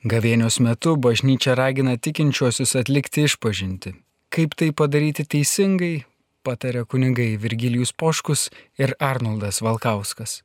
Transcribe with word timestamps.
Gavėnios 0.00 0.56
metu 0.64 0.94
bažnyčia 0.96 1.52
ragina 1.58 1.98
tikinčiuosius 2.00 2.72
atlikti 2.80 3.26
išpažinti. 3.28 3.90
Kaip 4.32 4.54
tai 4.56 4.70
padaryti 4.72 5.26
teisingai, 5.28 6.06
patarė 6.40 6.86
kunigai 6.88 7.34
Virgilijus 7.36 7.92
Poškus 7.92 8.46
ir 8.80 8.94
Arnoldas 8.96 9.58
Valkauskas. 9.60 10.40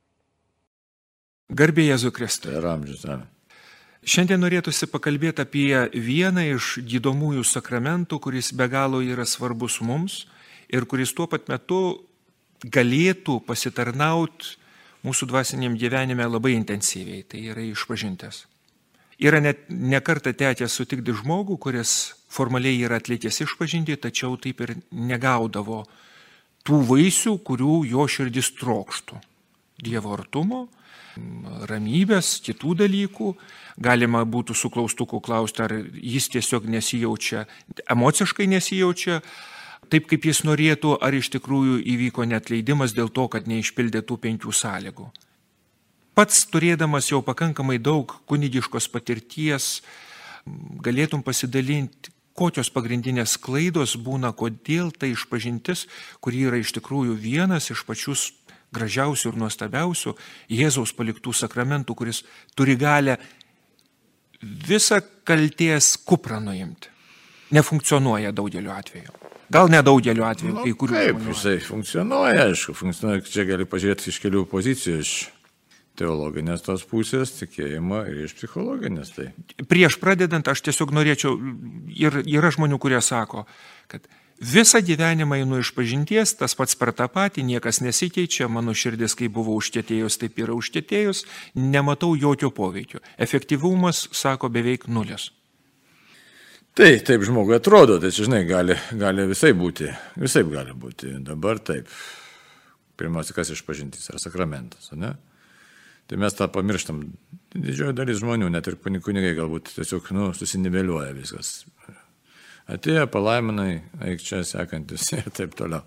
Garbė 1.48 1.86
Jėzų 1.86 2.10
Kristui. 2.12 2.52
Ir 2.52 2.66
amžius. 2.68 3.06
Šiandien 4.04 4.42
norėtųsi 4.44 4.90
pakalbėti 4.92 5.40
apie 5.46 5.70
vieną 5.94 6.44
iš 6.52 6.76
gydomųjų 6.84 7.44
sakramentų, 7.48 8.18
kuris 8.20 8.52
be 8.52 8.66
galo 8.68 9.00
yra 9.00 9.24
svarbus 9.24 9.78
mums 9.80 10.26
ir 10.68 10.84
kuris 10.84 11.14
tuo 11.16 11.24
pat 11.30 11.48
metu 11.48 12.02
galėtų 12.60 13.38
pasitarnauti 13.48 14.52
mūsų 15.06 15.30
dvasiniam 15.32 15.78
gyvenime 15.80 16.28
labai 16.28 16.52
intensyviai. 16.58 17.24
Tai 17.24 17.40
yra 17.54 17.64
išpažintas. 17.70 18.44
Yra 19.16 19.40
net 19.40 19.64
nekarta 19.72 20.34
tekę 20.36 20.68
sutikti 20.68 21.14
žmogų, 21.16 21.56
kuris 21.56 21.92
formaliai 22.28 22.82
yra 22.84 22.98
atlikęs 23.00 23.40
išpažinti, 23.46 23.96
tačiau 23.96 24.36
taip 24.36 24.60
ir 24.60 24.74
negaudavo 24.92 25.86
tų 26.66 26.82
vaisių, 26.90 27.38
kurių 27.40 27.78
jo 27.88 28.04
širdis 28.04 28.52
trokštų. 28.58 29.16
Dievo 29.86 30.12
artumo, 30.16 30.66
ramybės, 31.70 32.36
kitų 32.44 32.76
dalykų. 32.82 33.32
Galima 33.80 34.24
būtų 34.24 34.56
su 34.56 34.68
klaustuku 34.72 35.20
klausti, 35.24 35.64
ar 35.64 35.72
jis 35.96 36.28
tiesiog 36.32 36.68
nesijaučia, 36.68 37.44
emociškai 37.92 38.48
nesijaučia 38.52 39.20
taip, 39.92 40.08
kaip 40.12 40.28
jis 40.28 40.44
norėtų, 40.48 40.96
ar 41.00 41.16
iš 41.16 41.28
tikrųjų 41.36 41.80
įvyko 41.84 42.24
netleidimas 42.28 42.96
dėl 42.96 43.12
to, 43.12 43.28
kad 43.32 43.48
neišpildė 43.48 44.04
tų 44.04 44.20
penkių 44.24 44.52
sąlygų 44.52 45.08
pats 46.16 46.44
turėdamas 46.48 47.10
jau 47.12 47.20
pakankamai 47.24 47.76
daug 47.78 48.14
kunigiškos 48.30 48.88
patirties, 48.92 49.82
galėtum 50.82 51.22
pasidalinti, 51.26 52.12
kokios 52.36 52.68
pagrindinės 52.72 53.36
klaidos 53.40 53.94
būna, 53.96 54.32
kodėl 54.36 54.90
tai 54.92 55.12
išpažintis, 55.14 55.86
kuri 56.20 56.42
yra 56.50 56.58
iš 56.60 56.74
tikrųjų 56.76 57.14
vienas 57.20 57.70
iš 57.72 57.84
pačius 57.88 58.26
gražiausių 58.76 59.30
ir 59.30 59.38
nuostabiausių 59.40 60.12
Jėzaus 60.52 60.92
paliktų 60.96 61.32
sakramentų, 61.38 61.94
kuris 61.96 62.24
turi 62.58 62.74
galę 62.76 63.16
visą 64.42 65.00
kalties 65.24 65.94
kuprą 66.04 66.40
nuimti. 66.44 66.90
Nefunkcionuoja 67.56 68.32
daugeliu 68.36 68.72
atveju. 68.74 69.12
Gal 69.54 69.68
nedaugeliu 69.70 70.24
atveju, 70.26 70.52
Nu, 70.56 70.62
kai 70.66 70.72
kurių. 70.74 70.94
žmonių. 71.12 71.30
jisai 71.32 71.58
funkcionuoja, 71.62 72.48
aišku, 72.50 72.74
funkcionuoja, 72.74 73.22
čia 73.22 73.44
gali 73.46 73.64
pažiūrėti 73.64 74.10
iš 74.10 74.18
kelių 74.24 74.42
pozicijų, 74.50 74.98
iš 75.04 75.12
teologinės 75.98 76.64
tos 76.66 76.84
pusės, 76.88 77.34
tikėjimo 77.40 78.02
ir 78.10 78.26
iš 78.26 78.36
psichologinės. 78.38 79.14
Tai 79.16 79.30
prieš 79.70 79.98
pradedant 80.02 80.48
aš 80.48 80.62
tiesiog 80.68 80.94
norėčiau, 80.96 81.34
ir 81.96 82.20
yra 82.24 82.52
žmonių, 82.54 82.78
kurie 82.82 83.00
sako, 83.04 83.46
kad 83.92 84.06
visą 84.40 84.82
gyvenimą 84.84 85.40
einu 85.40 85.60
iš 85.62 85.72
pažinties, 85.76 86.34
tas 86.36 86.54
pats 86.58 86.76
per 86.76 86.92
tą 86.96 87.08
patį, 87.12 87.46
niekas 87.46 87.80
nesikeičia, 87.84 88.48
mano 88.52 88.74
širdis, 88.76 89.16
kai 89.16 89.30
buvo 89.32 89.56
užtėtėjus, 89.56 90.20
taip 90.20 90.38
yra 90.42 90.56
užtėtėjus, 90.56 91.24
nematau 91.56 92.14
jokio 92.16 92.52
poveikio. 92.52 93.00
Efektyvumas, 93.18 94.06
sako, 94.12 94.52
beveik 94.52 94.88
nulis. 94.88 95.30
Tai 96.76 96.90
taip 97.00 97.22
žmogui 97.24 97.56
atrodo, 97.56 97.96
tai 97.96 98.10
žinai, 98.12 98.42
gali, 98.44 98.76
gali 99.00 99.24
visai 99.30 99.54
būti, 99.56 99.88
visai 100.20 100.42
gali 100.44 100.74
būti. 100.76 101.14
Dabar 101.24 101.56
taip. 101.64 101.88
Pirmiausia, 102.96 103.32
kas 103.36 103.52
išpažintys 103.52 104.10
yra 104.10 104.20
sakramentas, 104.20 104.90
ne? 104.96 105.14
Tai 106.06 106.18
mes 106.22 106.36
tą 106.38 106.46
pamirštam. 106.52 107.02
Didžioji 107.56 107.96
dalis 107.96 108.20
žmonių, 108.20 108.50
net 108.52 108.68
ir 108.68 108.76
kunigai 108.82 109.32
galbūt 109.38 109.72
tiesiog, 109.74 110.10
nu, 110.14 110.28
susiniveliuoja 110.36 111.14
viskas. 111.16 111.64
Atėjo 112.70 113.06
palaiminai, 113.10 113.80
eik 114.10 114.22
čia 114.22 114.42
sekantis 114.46 115.08
ir 115.16 115.30
taip 115.34 115.54
toliau. 115.58 115.86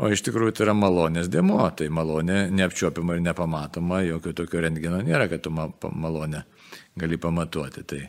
O 0.00 0.08
iš 0.08 0.22
tikrųjų 0.24 0.54
tai 0.56 0.64
yra 0.64 0.74
malonės 0.76 1.28
dėmo, 1.28 1.60
tai 1.76 1.90
malonė 1.92 2.46
neapčiopima 2.56 3.18
ir 3.18 3.24
nepamatoma, 3.26 4.00
jokio 4.06 4.32
tokio 4.38 4.62
rentgeno 4.64 5.02
nėra, 5.04 5.26
kad 5.28 5.44
tu 5.44 5.52
malonę 5.52 6.46
gali 7.00 7.18
pamatuoti. 7.20 7.84
Tai, 7.84 8.00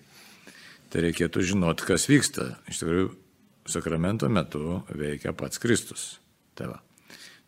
tai 0.91 1.03
reikėtų 1.07 1.43
žinoti, 1.51 1.87
kas 1.89 2.07
vyksta. 2.07 2.47
Iš 2.71 2.79
tikrųjų, 2.83 3.09
sakramento 3.75 4.31
metu 4.31 4.79
veikia 4.95 5.35
pats 5.35 5.59
Kristus. 5.59 6.13
Tai, 6.55 6.71
va. 6.71 6.79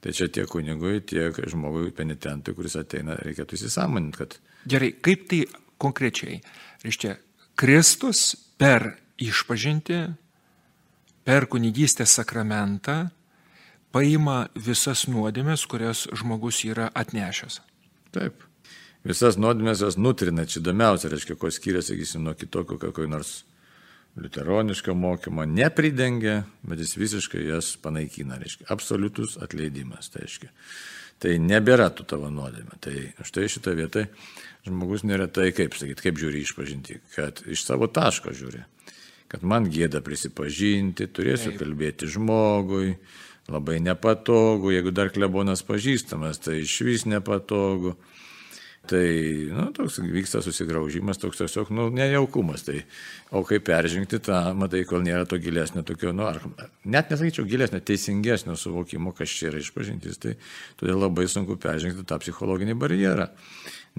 Tai 0.04 0.12
čia 0.16 0.28
tiek 0.28 0.50
kunigui, 0.52 1.00
tiek 1.08 1.38
žmogui 1.50 1.94
penitentui, 1.96 2.56
kuris 2.58 2.76
ateina, 2.80 3.16
reikėtų 3.24 3.56
įsisamoninti, 3.60 4.20
kad 4.20 4.38
Gerai, 4.70 4.94
kaip 5.04 5.26
tai 5.32 5.44
konkrečiai? 5.82 6.40
Reiškia, 6.84 7.18
Kristus 7.60 8.34
per 8.60 8.94
išpažinti, 9.22 10.00
per 11.28 11.48
kunigystės 11.52 12.16
sakramentą 12.16 12.98
paima 13.94 14.48
visas 14.56 15.06
nuodėmės, 15.12 15.68
kurias 15.70 16.08
žmogus 16.16 16.64
yra 16.68 16.90
atnešęs. 16.96 17.60
Taip. 18.16 18.44
Visas 19.04 19.36
nuodėmės 19.36 19.84
jos 19.84 20.00
nutrina, 20.00 20.48
čia 20.48 20.62
įdomiausia, 20.62 21.12
reiškia, 21.12 21.36
ko 21.40 21.52
skiriasi, 21.52 21.94
sakysim, 21.94 22.24
nuo 22.24 22.36
kitokio 22.40 22.80
kokio 22.80 23.08
nors 23.12 23.42
liuteroniško 24.20 24.94
mokymo, 24.94 25.46
nepridengia, 25.50 26.44
bet 26.62 26.82
jis 26.84 26.98
visiškai 26.98 27.46
jas 27.48 27.74
panaikina, 27.82 28.38
reiškia, 28.42 28.68
absoliutus 28.74 29.38
atleidimas, 29.42 30.12
tai 30.14 30.28
reiškia. 30.28 30.52
Tai 31.24 31.34
nebėra 31.40 31.88
tų 31.96 32.06
tavo 32.10 32.30
nuodėmė. 32.34 32.78
Tai 32.84 32.94
štai 33.24 33.48
šitą 33.52 33.74
vietą 33.78 34.06
žmogus 34.68 35.06
neretai, 35.08 35.52
kaip 35.56 35.76
sakyti, 35.78 36.04
kaip 36.08 36.20
žiūri 36.20 36.44
išpažinti, 36.44 37.00
kad 37.16 37.42
iš 37.50 37.64
savo 37.64 37.88
taško 37.92 38.34
žiūri, 38.36 38.64
kad 39.32 39.46
man 39.48 39.70
gėda 39.72 40.04
prisipažinti, 40.04 41.08
turėsiu 41.08 41.54
Taip. 41.54 41.62
kalbėti 41.64 42.10
žmogui, 42.12 42.98
labai 43.52 43.80
nepatogu, 43.84 44.72
jeigu 44.76 44.94
dar 44.96 45.14
klebonas 45.16 45.64
pažįstamas, 45.68 46.42
tai 46.44 46.62
iš 46.64 46.82
vis 46.88 47.08
nepatogu. 47.10 47.96
Tai, 48.84 49.48
nu, 49.48 49.70
toks 49.72 50.02
vyksta 50.04 50.42
susigraužimas, 50.44 51.16
toks 51.22 51.40
tiesiog, 51.40 51.70
nu, 51.72 51.86
nejaukumas. 51.96 52.66
Tai, 52.68 52.82
o 53.32 53.40
kaip 53.48 53.64
peržengti 53.70 54.18
tą, 54.20 54.40
matai, 54.60 54.82
kol 54.88 55.06
nėra 55.06 55.24
to 55.30 55.38
gilesnio 55.40 55.86
tokio, 55.88 56.12
nu, 56.12 56.26
ar, 56.28 56.42
net 56.84 57.14
nesakyčiau 57.14 57.48
gilesnio, 57.48 57.80
teisingesnio 57.80 58.58
suvokimo, 58.60 59.14
kas 59.16 59.32
čia 59.32 59.54
yra 59.54 59.62
išpažintis, 59.64 60.20
tai 60.20 60.34
todėl 60.82 61.00
labai 61.00 61.30
sunku 61.32 61.56
peržengti 61.64 62.04
tą 62.10 62.20
psichologinį 62.26 62.76
barjerą. 62.82 63.30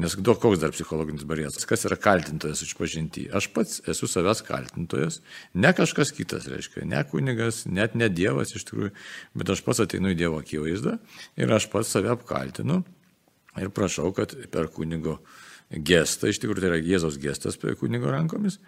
Nes 0.04 0.16
daug 0.26 0.36
koks 0.42 0.58
dar 0.60 0.74
psichologinis 0.74 1.24
barjeras. 1.30 1.64
Kas 1.70 1.86
yra 1.88 1.96
kaltintojas 1.96 2.60
išpažinti? 2.66 3.28
Aš 3.32 3.46
pats 3.54 3.78
esu 3.88 4.08
savęs 4.10 4.42
kaltintojas, 4.44 5.20
ne 5.54 5.70
kažkas 5.72 6.12
kitas, 6.12 6.50
reiškia, 6.50 6.82
ne 6.90 7.00
kunigas, 7.08 7.62
net 7.70 7.94
ne 7.96 8.10
Dievas 8.12 8.52
iš 8.58 8.66
tikrųjų, 8.68 8.90
bet 9.38 9.54
aš 9.54 9.62
pats 9.64 9.80
ateinu 9.86 10.12
į 10.12 10.18
Dievo 10.18 10.42
akivaizdą 10.42 10.98
ir 11.40 11.56
aš 11.56 11.70
pats 11.72 11.94
save 11.94 12.10
apkaltinu 12.12 12.82
ir 13.62 13.70
prašau, 13.75 14.10
kad 14.16 14.34
per 14.50 14.70
kunigo 14.75 15.19
gestą, 15.70 16.28
iš 16.28 16.41
tikrųjų 16.42 16.62
tai 16.62 16.70
yra 16.72 16.81
Jėzaus 16.82 17.16
gestas 17.20 17.56
per 17.60 17.76
kunigo 17.78 18.10
rankomis, 18.12 18.59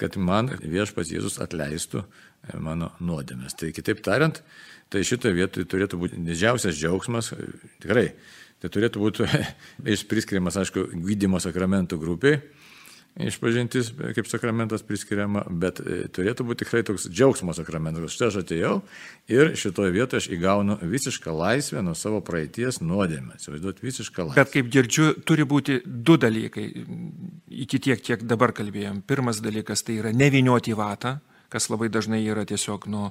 kad 0.00 0.18
man 0.20 0.50
viešpas 0.60 1.10
Jėzus 1.12 1.40
atleistų 1.42 2.02
e, 2.02 2.58
mano 2.62 2.92
nuodėmės. 3.00 3.56
Tai 3.58 3.72
kitaip 3.74 4.02
tariant, 4.04 4.42
tai 4.92 5.04
šitoje 5.06 5.36
vietoje 5.36 5.68
turėtų 5.70 6.00
būti 6.00 6.20
didžiausias 6.26 6.76
džiaugsmas, 6.78 7.32
e, 7.34 7.48
tikrai, 7.82 8.08
tai 8.62 8.72
turėtų 8.72 9.02
būti 9.02 9.28
priskiriamas, 10.10 10.60
aišku, 10.62 10.90
gydymo 11.08 11.40
sakramentų 11.42 11.98
grupiai, 12.02 12.42
išpažintis 13.20 13.90
kaip 14.16 14.28
sakramentas 14.28 14.84
priskiriama, 14.86 15.44
bet 15.48 15.80
e, 15.80 16.06
turėtų 16.12 16.46
būti 16.48 16.64
tikrai 16.64 16.82
toks 16.86 17.08
džiaugsmo 17.10 17.52
sakramentas. 17.56 18.14
Štai 18.14 18.30
aš 18.30 18.38
atėjau 18.42 18.74
ir 19.32 19.52
šitoje 19.58 19.92
vietoje 19.92 20.22
aš 20.22 20.28
įgaunu 20.32 20.78
visišką 20.80 21.34
laisvę 21.36 21.84
nuo 21.84 21.94
savo 21.98 22.22
praeities 22.24 22.80
nuodėmę. 22.80 23.36
Įsivaizduot 23.40 23.84
visišką 23.84 24.28
laisvę. 24.30 24.40
Bet 24.40 24.54
kaip 24.54 24.72
girdžiu, 24.72 25.10
turi 25.28 25.46
būti 25.48 25.82
du 25.84 26.16
dalykai, 26.20 26.66
iki 27.66 27.82
tiek, 27.84 28.00
kiek 28.00 28.24
dabar 28.24 28.54
kalbėjom. 28.56 29.04
Pirmas 29.08 29.42
dalykas 29.44 29.84
tai 29.84 30.00
yra 30.00 30.14
nevinioti 30.16 30.76
vatą, 30.78 31.18
kas 31.52 31.68
labai 31.68 31.92
dažnai 31.92 32.22
yra 32.24 32.46
tiesiog, 32.48 32.88
nu, 32.88 33.10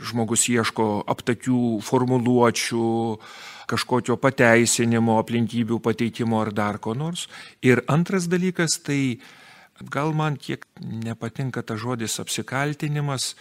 žmogus 0.00 0.46
ieško 0.48 1.02
aptakių 1.10 1.80
formuluočių, 1.84 2.88
kažkokio 3.70 4.16
pateisinimo, 4.20 5.18
aplinkybių 5.22 5.78
pateikimo 5.84 6.40
ar 6.42 6.50
dar 6.54 6.80
ko 6.82 6.96
nors. 6.98 7.28
Ir 7.62 7.84
antras 7.88 8.26
dalykas, 8.30 8.80
tai 8.82 9.20
gal 9.80 10.12
man 10.16 10.36
kiek 10.36 10.66
nepatinka 10.80 11.62
ta 11.62 11.78
žodis 11.80 12.18
apsikaltinimas, 12.20 13.34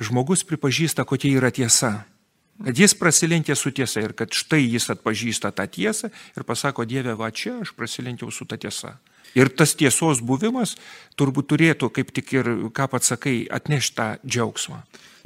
žmogus 0.00 0.44
pripažįsta, 0.46 1.04
kokia 1.04 1.38
yra 1.38 1.52
tiesa. 1.54 2.04
Kad 2.54 2.78
jis 2.78 2.94
prasilenkė 2.94 3.56
su 3.58 3.72
tiesa 3.74 4.04
ir 4.04 4.12
kad 4.14 4.30
štai 4.30 4.62
jis 4.62 4.86
atpažįsta 4.94 5.50
tą 5.58 5.66
tiesą 5.66 6.10
ir 6.38 6.46
pasako, 6.46 6.84
Dieve, 6.86 7.16
va 7.18 7.32
čia 7.34 7.58
aš 7.64 7.74
prasilenkiau 7.74 8.30
su 8.30 8.46
ta 8.46 8.56
tiesa. 8.56 8.94
Ir 9.34 9.50
tas 9.50 9.74
tiesos 9.74 10.20
buvimas 10.22 10.76
turbūt 11.18 11.48
turėtų, 11.50 11.90
kaip 11.90 12.12
tik 12.14 12.30
ir, 12.36 12.50
ką 12.70 12.86
pats 12.92 13.10
sakai, 13.10 13.40
atnešti 13.50 13.98
tą 13.98 14.06
džiaugsmą. 14.22 14.78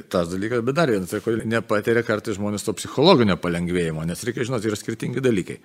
Tas 0.06 0.28
dalykas, 0.30 0.62
bet 0.62 0.76
dar 0.78 0.90
vienas, 0.92 1.10
tai 1.10 1.18
kodėl 1.24 1.42
nepatiria 1.50 2.04
kartais 2.06 2.36
žmonės 2.38 2.62
to 2.62 2.74
psichologinio 2.78 3.34
palengvėjimo, 3.42 4.04
nes 4.06 4.20
reikia 4.22 4.46
žinoti, 4.46 4.70
yra 4.70 4.78
skirtingi 4.78 5.22
dalykai. 5.24 5.58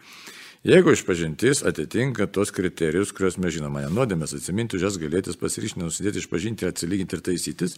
Jeigu 0.63 0.93
išpažintis 0.95 1.59
atitinka 1.67 2.23
tos 2.31 2.51
kriterijus, 2.55 3.09
kuriuos 3.11 3.35
mes 3.43 3.51
žinome, 3.51 3.81
nuodėmės 3.91 4.31
atsiminti, 4.37 4.77
už 4.77 4.85
jas 4.85 4.95
galėtis 5.01 5.35
pasiryšti, 5.35 5.81
nusidėti, 5.81 6.21
išpažinti, 6.23 6.69
atsilyginti 6.71 7.17
ir 7.17 7.23
taisytis, 7.25 7.75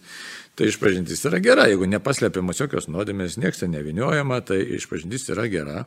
tai 0.54 0.68
išpažintis 0.70 1.26
yra 1.26 1.40
gera. 1.42 1.64
Jeigu 1.66 1.88
nepaslepiamas 1.90 2.62
jokios 2.62 2.86
nuodėmės, 2.86 3.40
niekas 3.42 3.64
ten 3.64 3.74
neviniojama, 3.74 4.38
tai 4.46 4.60
išpažintis 4.78 5.26
yra 5.34 5.48
gera. 5.50 5.82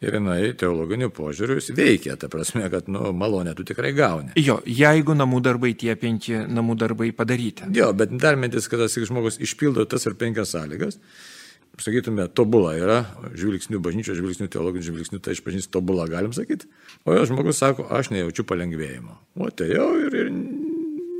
Ir 0.00 0.16
jinai 0.16 0.54
teologiniu 0.56 1.12
požiūriu 1.12 1.60
veikia, 1.76 2.16
ta 2.16 2.32
prasme, 2.32 2.64
kad 2.72 2.88
nu, 2.88 3.10
malonę 3.12 3.52
tu 3.58 3.68
tikrai 3.68 3.92
gauni. 3.92 4.32
Jo, 4.40 4.62
jeigu 4.64 5.18
namų 5.20 5.44
darbai 5.44 5.74
tie 5.76 5.98
penki 6.00 6.46
namų 6.48 6.78
darbai 6.80 7.10
padaryti. 7.12 7.68
Jo, 7.76 7.92
bet 7.92 8.16
dar 8.16 8.40
mintis, 8.40 8.70
kad 8.72 8.80
tas 8.80 8.96
žmogus 8.96 9.36
išpildo 9.36 9.84
tas 9.84 10.08
ir 10.08 10.16
penkias 10.16 10.56
sąlygas, 10.56 10.96
sakytume, 11.82 12.26
tobula 12.34 12.74
yra, 12.78 12.98
žvilgsnių 13.38 13.80
bažnyčio, 13.82 14.16
žvilgsnių 14.18 14.48
teologinių 14.52 14.86
žvilgsnių, 14.88 15.20
tai 15.22 15.36
išpažins 15.36 15.70
tobula, 15.72 16.08
galim 16.10 16.34
sakyti. 16.36 16.68
O 17.06 17.14
jo 17.14 17.24
žmogus 17.28 17.60
sako, 17.62 17.86
aš 17.94 18.10
nejaučiu 18.14 18.46
palengvėjimo. 18.48 19.16
O 19.38 19.50
tai 19.54 19.70
jau 19.72 19.88
ir, 20.00 20.14
ir 20.24 20.32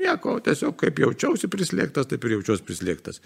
nieko, 0.02 0.38
tiesiog 0.44 0.76
kaip 0.80 1.00
jaučiausi 1.02 1.50
prislėgtas, 1.52 2.08
taip 2.10 2.26
ir 2.26 2.38
jaučiausi 2.38 2.66
prislėgtas. 2.66 3.22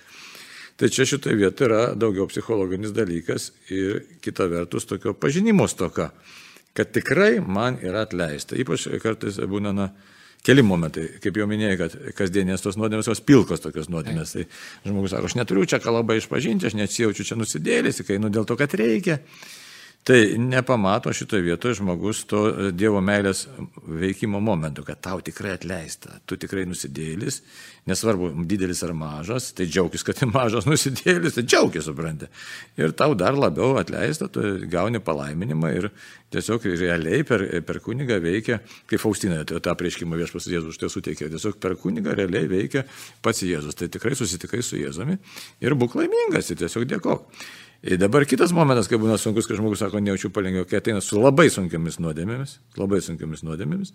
Tai 0.80 0.88
čia 0.88 1.04
šitoje 1.08 1.36
vietoje 1.36 1.68
yra 1.68 1.82
daugiau 1.98 2.26
psichologinis 2.30 2.94
dalykas 2.96 3.50
ir 3.72 4.02
kita 4.24 4.48
vertus 4.48 4.88
tokio 4.88 5.12
pažinimo 5.12 5.68
stoka, 5.68 6.10
kad 6.72 6.92
tikrai 6.96 7.42
man 7.44 7.76
yra 7.84 8.06
atleista. 8.06 8.56
Ypač 8.56 8.88
kartais 9.02 9.36
būna, 9.48 9.74
na, 9.76 9.90
keli 10.46 10.64
momentai, 10.66 11.06
kaip 11.22 11.38
jau 11.38 11.46
minėjai, 11.50 11.78
kad 11.80 11.96
kasdienės 12.18 12.64
tos 12.64 12.78
nuodėmės, 12.80 13.10
jos 13.10 13.22
pilkos 13.26 13.62
tokios 13.62 13.90
nuodėmės. 13.92 14.34
Tai 14.36 14.46
žmogus 14.88 15.14
sako, 15.14 15.30
aš 15.30 15.36
neturiu 15.38 15.66
čia 15.70 15.78
ką 15.82 15.94
labai 15.94 16.18
išpažinti, 16.20 16.68
aš 16.68 16.78
nesijaučiu 16.78 17.26
čia 17.28 17.38
nusidėlėsi, 17.38 18.06
kai 18.08 18.18
nu 18.22 18.32
dėl 18.32 18.48
to, 18.48 18.58
kad 18.58 18.74
reikia. 18.78 19.20
Tai 20.02 20.34
nepamato 20.38 21.12
šitoje 21.12 21.42
vietoje 21.42 21.76
žmogus 21.78 22.24
to 22.26 22.40
Dievo 22.74 22.98
meilės 22.98 23.44
veikimo 23.86 24.40
momentu, 24.42 24.82
kad 24.82 24.98
tau 24.98 25.20
tikrai 25.22 25.52
atleista, 25.54 26.16
tu 26.26 26.34
tikrai 26.34 26.64
nusidėlis, 26.66 27.38
nesvarbu, 27.86 28.32
didelis 28.50 28.82
ar 28.82 28.96
mažas, 28.98 29.52
tai 29.54 29.68
džiaugis, 29.70 30.02
kad 30.02 30.18
tai 30.18 30.26
mažas 30.26 30.66
nusidėlis, 30.66 31.38
tai 31.38 31.46
džiaugis, 31.46 31.86
supranti. 31.86 32.26
Ir 32.82 32.96
tau 32.98 33.14
dar 33.14 33.38
labiau 33.38 33.78
atleista, 33.78 34.26
tu 34.26 34.42
gauni 34.74 34.98
palaiminimą 34.98 35.72
ir 35.78 35.90
tiesiog 36.34 36.66
realiai 36.82 37.22
per, 37.28 37.46
per 37.62 37.78
kunigą 37.86 38.18
veikia, 38.26 38.58
kaip 38.90 39.06
Faustina 39.06 39.44
tą 39.46 39.78
prieškimą 39.78 40.18
viešpas 40.18 40.50
Jėzus 40.50 40.82
tai 40.82 40.90
suteikė, 40.90 41.30
tiesiog 41.30 41.62
per 41.62 41.78
kunigą 41.78 42.18
realiai 42.18 42.50
veikia 42.50 42.88
pats 43.22 43.46
Jėzus. 43.46 43.78
Tai 43.78 43.86
tikrai 43.86 44.18
susitikai 44.18 44.66
su 44.66 44.82
Jėzumi 44.82 45.20
ir 45.62 45.78
būk 45.78 45.94
laimingas 46.02 46.50
ir 46.50 46.66
tiesiog 46.66 46.90
dėkok. 46.90 47.44
Ir 47.82 47.98
dabar 47.98 48.22
kitas 48.30 48.52
momentas, 48.54 48.86
kai 48.86 48.98
būna 49.02 49.16
sunkus, 49.18 49.48
kai 49.48 49.56
žmogus 49.58 49.80
sako, 49.82 49.98
nejaučiu 49.98 50.30
palengvėjo, 50.30 50.68
kai 50.70 50.78
ateina 50.78 51.00
su 51.02 51.18
labai 51.18 51.48
sunkiamis 51.50 51.98
nuodėmėmis, 51.98 52.52
labai 52.78 53.00
sunkiamis 53.02 53.42
nuodėmėmis 53.42 53.90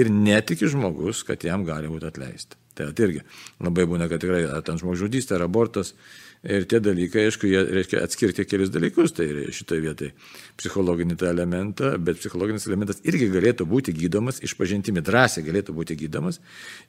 ir 0.00 0.08
netiki 0.08 0.70
žmogus, 0.70 1.20
kad 1.28 1.44
jam 1.44 1.66
gali 1.68 1.90
būti 1.90 2.08
atleista. 2.08 2.56
Tai 2.78 2.88
irgi 3.04 3.20
labai 3.60 3.84
būna, 3.90 4.08
kad 4.08 4.22
tikrai 4.22 4.46
ar 4.48 4.64
ten 4.64 4.80
žmogžudystė, 4.80 5.36
ar 5.36 5.44
abortas, 5.44 5.92
Ir 6.40 6.64
tie 6.64 6.78
dalykai, 6.80 7.26
aišku, 7.28 7.44
jie 7.44 7.60
reiškia 7.68 8.00
atskirti 8.00 8.46
kelius 8.48 8.70
dalykus, 8.72 9.12
tai 9.12 9.26
šitoje 9.52 9.82
vietoje 9.84 10.12
psichologinį 10.56 11.16
tą 11.20 11.26
elementą, 11.28 11.90
bet 12.00 12.16
psichologinis 12.16 12.64
elementas 12.64 13.02
irgi 13.04 13.26
galėtų 13.28 13.66
būti 13.68 13.92
gydomas, 13.92 14.38
išpažintimi 14.44 15.02
drąsiai 15.04 15.44
galėtų 15.44 15.74
būti 15.76 15.98
gydomas, 16.00 16.38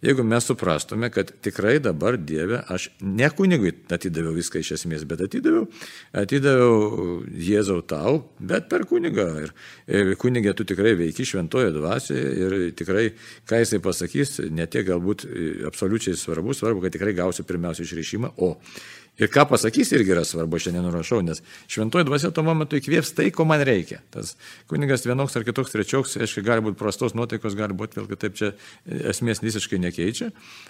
jeigu 0.07 0.24
mes 0.24 0.48
suprastume, 0.48 1.09
kad 1.12 1.33
tikrai 1.44 1.81
dabar 1.83 2.15
Dieve 2.15 2.62
aš 2.71 2.88
ne 3.03 3.27
kunigui 3.36 3.74
atidaviau 3.92 4.31
viską 4.38 4.62
iš 4.63 4.71
esmės, 4.77 5.03
bet 5.09 5.25
atidaviau, 5.27 5.68
atidaviau 6.24 7.19
Jėzau 7.51 7.81
tau, 7.83 8.15
bet 8.39 8.71
per 8.71 8.88
kunigą. 8.88 9.27
Ir, 9.42 9.53
ir 9.92 10.13
kunigė 10.21 10.56
tu 10.56 10.63
tikrai 10.68 10.95
veiki 11.00 11.27
šventojo 11.27 11.75
dvasioje 11.75 12.31
ir 12.39 12.57
tikrai, 12.80 13.09
ką 13.51 13.62
jisai 13.65 13.83
pasakys, 13.83 14.38
ne 14.48 14.63
tiek 14.71 14.88
galbūt 14.88 15.27
absoliučiai 15.68 16.15
svarbu, 16.15 16.56
svarbu, 16.56 16.86
kad 16.86 16.95
tikrai 16.95 17.18
gausiu 17.19 17.44
pirmiausia 17.48 17.83
išreišimą, 17.83 18.36
o 18.39 18.56
Ir 19.19 19.28
ką 19.28 19.44
pasakys 19.50 19.92
irgi 19.92 20.13
yra 20.16 20.22
svarbu, 20.25 20.56
šiandien 20.62 20.86
nurašau, 20.88 21.19
nes 21.25 21.42
šventoji 21.69 22.08
dvasia 22.08 22.30
tuo 22.31 22.46
momentu 22.48 22.78
įkvėps 22.80 23.12
tai, 23.18 23.28
ko 23.36 23.44
man 23.46 23.60
reikia. 23.68 24.00
Tas 24.13 24.38
kunigas 24.72 25.04
vienoks 25.04 25.36
ar 25.36 25.44
kitoks 25.44 25.74
trečioks, 25.74 26.16
aišku, 26.24 26.42
gali 26.48 26.63
būti 26.63 26.80
prastos 26.80 27.12
nuotaikos, 27.18 27.58
gali 27.60 27.75
būti 27.78 28.00
vėl 28.00 28.08
kitaip, 28.08 28.38
čia 28.40 28.54
esmės 29.12 29.44
visiškai 29.44 29.81
nekeičia, 29.84 30.30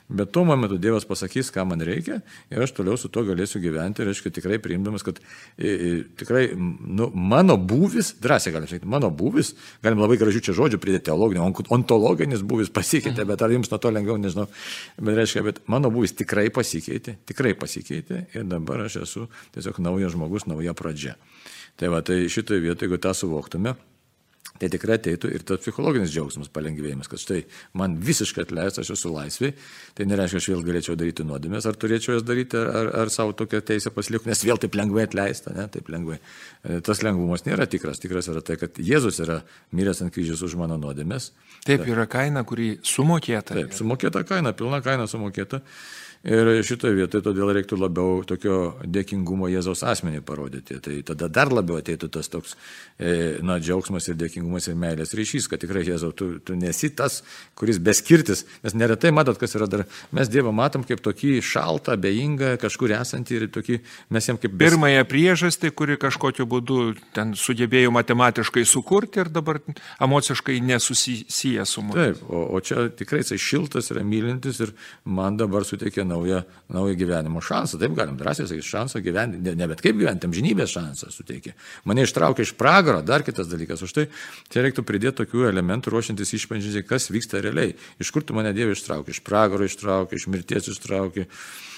bet 0.09 0.33
tuo 0.33 0.43
momentu 0.49 0.79
Dievas 0.81 1.05
pasakys, 1.07 1.51
ką 1.53 1.67
man 1.69 1.85
reikia 1.85 2.17
ir 2.49 2.65
aš 2.65 2.73
toliau 2.79 2.97
su 2.97 3.11
to 3.13 3.23
galėsiu 3.27 3.61
gyventi, 3.61 4.07
reiškia 4.09 4.33
tikrai 4.33 4.57
priimdamas, 4.63 5.05
kad 5.05 5.21
e, 5.61 6.01
tikrai 6.19 6.47
nu, 6.57 7.11
mano 7.13 7.59
būvis, 7.61 8.15
drąsiai 8.25 8.55
galim 8.57 8.71
sakyti, 8.73 8.89
mano 8.89 9.13
būvis, 9.13 9.53
galim 9.85 10.01
labai 10.01 10.17
gražių 10.19 10.43
čia 10.49 10.57
žodžių 10.57 10.81
pridėti 10.81 11.11
teologinį, 11.11 11.45
ontologinis 11.77 12.41
būvis 12.41 12.73
pasikeitė, 12.73 13.29
bet 13.29 13.45
ar 13.45 13.53
jums 13.53 13.69
nuo 13.71 13.79
to 13.79 13.93
lengviau, 13.93 14.17
nežinau, 14.19 14.49
bet 14.97 15.21
reiškia, 15.21 15.45
bet 15.45 15.63
mano 15.71 15.93
būvis 15.93 16.17
tikrai 16.17 16.49
pasikeitė, 16.51 17.19
tikrai 17.29 17.53
pasikeitė 17.55 18.25
ir 18.35 18.47
dabar 18.49 18.85
aš 18.87 19.01
esu 19.05 19.27
tiesiog 19.55 19.81
naujas 19.83 20.15
žmogus, 20.15 20.47
nauja 20.49 20.75
pradžia. 20.77 21.17
Tai 21.79 21.93
va, 21.93 22.01
tai 22.05 22.23
šitoje 22.29 22.61
vietoje, 22.63 22.89
jeigu 22.89 23.01
tą 23.01 23.13
suvoktume, 23.17 23.75
tai 24.61 24.69
tikrai 24.69 24.97
ateitų 24.99 25.29
ir 25.33 25.43
tas 25.47 25.61
psichologinis 25.63 26.11
džiaugsmas, 26.13 26.49
palengvėjimas, 26.53 27.09
kad 27.09 27.21
štai 27.21 27.39
man 27.77 27.95
visiškai 28.03 28.43
atleista, 28.45 28.83
aš 28.83 28.93
esu 28.95 29.11
laisvė, 29.13 29.51
tai 29.97 30.05
nereiškia, 30.09 30.41
aš 30.41 30.49
vėl 30.51 30.63
galėčiau 30.67 30.97
daryti 30.99 31.25
nuodėmės, 31.25 31.65
ar 31.69 31.77
turėčiau 31.81 32.17
jas 32.17 32.25
daryti, 32.27 32.59
ar, 32.59 32.91
ar, 33.01 33.11
savo 33.13 33.33
tokią 33.37 33.63
teisę 33.71 33.93
pasilikti, 33.95 34.29
nes 34.29 34.43
vėl 34.45 34.61
taip 34.61 34.77
lengvai 34.77 35.07
atleista, 35.07 35.53
ne, 35.55 35.65
taip 35.73 35.89
lengvai. 35.93 36.19
E, 36.61 36.81
tas 36.85 37.01
lengvumas 37.05 37.45
nėra 37.47 37.65
tikras, 37.71 38.01
tikras 38.03 38.29
yra 38.31 38.43
tai, 38.45 38.59
kad 38.61 38.77
Jėzus 38.77 39.21
yra 39.25 39.39
miręs 39.77 40.03
ant 40.05 40.13
kryžiaus 40.13 40.45
už 40.45 40.57
mano 40.61 40.77
nuodėmės. 40.81 41.31
Taip, 41.65 41.87
yra 41.89 42.05
kaina, 42.09 42.45
kuri 42.47 42.75
sumokėta. 42.85 43.57
Taip, 43.57 43.73
sumokėta 43.77 44.25
kaina, 44.29 44.53
pilna 44.57 44.83
kaina 44.85 45.09
sumokėta. 45.09 45.63
Ir 46.21 46.59
šitoje 46.61 46.93
vietoje 46.93 47.23
todėl 47.25 47.49
reiktų 47.57 47.79
labiau 47.81 48.19
tokio 48.29 48.75
dėkingumo 48.85 49.47
Jėzaus 49.49 49.81
asmenį 49.89 50.19
parodyti. 50.21 50.77
Tai 50.77 50.99
tada 51.07 51.25
dar 51.33 51.49
labiau 51.49 51.79
ateitų 51.81 52.11
tas 52.13 52.29
toks, 52.29 52.53
e, 53.01 53.39
na, 53.41 53.55
džiaugsmas 53.57 54.05
ir 54.11 54.19
dėkingumas 54.19 54.69
ir 54.69 54.77
meilės 54.77 55.15
ryšys, 55.17 55.47
kad 55.49 55.63
tikrai 55.63 55.81
Jėzau, 55.87 56.11
tu, 56.13 56.35
tu 56.45 56.53
nesi 56.53 56.91
tas, 56.93 57.23
kuris 57.57 57.79
beskirtis. 57.81 58.43
Nes 58.61 58.77
neretai 58.77 59.09
matot, 59.17 59.39
kas 59.41 59.57
yra 59.57 59.65
dar, 59.65 59.87
mes 60.13 60.29
Dievą 60.29 60.53
matom 60.53 60.85
kaip 60.85 61.01
tokį 61.01 61.39
šaltą, 61.41 61.97
bejingą, 61.97 62.53
kažkur 62.61 62.93
esantį 62.99 63.39
ir 63.39 63.47
tokį, 63.57 63.79
mes 64.13 64.29
jam 64.29 64.37
kaip... 64.37 64.53
Bes... 64.53 64.75
Pirmąją 64.75 65.09
priežastį, 65.09 65.73
kuri 65.73 65.97
kažkokiu 66.05 66.45
būdu 66.45 66.79
ten 67.17 67.33
sugebėjo 67.33 67.95
matematiškai 67.97 68.61
sukurti 68.69 69.23
ir 69.25 69.33
dabar 69.33 69.57
emociškai 69.97 70.59
nesusiję 70.69 71.65
su 71.65 71.81
mumis. 71.81 71.97
Taip, 71.97 72.23
o, 72.29 72.45
o 72.53 72.61
čia 72.61 72.91
tikrai 72.93 73.23
jisai 73.25 73.41
šiltas 73.41 73.89
yra 73.89 74.05
mylintis 74.05 74.61
ir 74.61 74.77
man 75.09 75.41
dabar 75.41 75.65
suteikia 75.65 76.05
naują, 76.11 76.41
naują 76.69 76.97
gyvenimo 76.99 77.41
šansą. 77.41 77.79
Taip 77.81 77.95
galim 77.97 78.19
drąsiai 78.19 78.47
sakyti, 78.49 78.67
šansą 78.67 79.01
gyventi, 79.05 79.41
ne, 79.47 79.55
ne 79.55 79.69
bet 79.71 79.81
kaip 79.83 79.97
gyventi, 79.97 80.27
amžinybės 80.29 80.75
šansą 80.75 81.09
suteikė. 81.15 81.55
Mane 81.89 82.05
ištraukė 82.07 82.45
iš 82.45 82.53
pragaro, 82.59 83.01
dar 83.05 83.25
kitas 83.27 83.49
dalykas. 83.51 83.81
Už 83.87 83.95
tai 83.97 84.07
čia 84.51 84.65
reiktų 84.67 84.85
pridėti 84.87 85.23
tokių 85.23 85.47
elementų, 85.49 85.95
ruošiantis 85.95 86.35
išpažinti, 86.37 86.85
kas 86.87 87.09
vyksta 87.13 87.41
realiai. 87.43 87.75
Iš 88.03 88.13
kur 88.13 88.27
tu 88.27 88.37
mane 88.37 88.53
Dieve 88.57 88.75
ištraukė? 88.77 89.15
Iš 89.15 89.23
pragaro 89.25 89.67
ištraukė, 89.67 90.19
iš 90.19 90.29
mirties 90.31 90.71
ištraukė 90.75 91.27
iš 91.31 91.70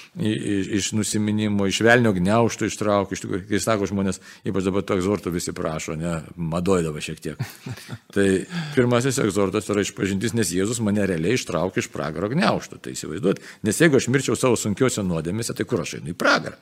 nusiminimo, 0.94 1.66
iš 1.68 1.80
velnio 1.86 2.12
gneuštų 2.14 2.68
ištraukti, 2.70 3.18
iš 3.18 3.24
tikrųjų, 3.24 3.44
kai 3.50 3.62
sako 3.64 3.88
žmonės, 3.90 4.20
ypač 4.46 4.68
dabar 4.68 4.86
to 4.86 4.98
egzorto 5.00 5.34
visi 5.34 5.54
prašo, 5.58 5.96
ne, 5.98 6.20
madoidavo 6.38 7.02
šiek 7.02 7.22
tiek. 7.24 7.42
tai 8.16 8.28
pirmasis 8.76 9.18
egzortas 9.24 9.70
yra 9.74 9.86
išpažintis, 9.86 10.36
nes 10.38 10.54
Jėzus 10.54 10.84
mane 10.86 11.08
realiai 11.10 11.40
ištraukė 11.40 11.82
iš 11.82 11.90
pragaro 11.94 12.30
gneuštų, 12.34 12.82
tai 12.84 12.94
įsivaizduot, 12.98 13.42
nes 13.66 13.82
jeigu 13.82 13.98
aš 13.98 14.10
mirčiau 14.14 14.38
savo 14.38 14.60
sunkiuose 14.60 15.06
nuodėmėse, 15.08 15.58
tai 15.58 15.66
kur 15.70 15.82
aš 15.86 15.98
einu 16.00 16.14
į 16.14 16.20
pragarą? 16.20 16.62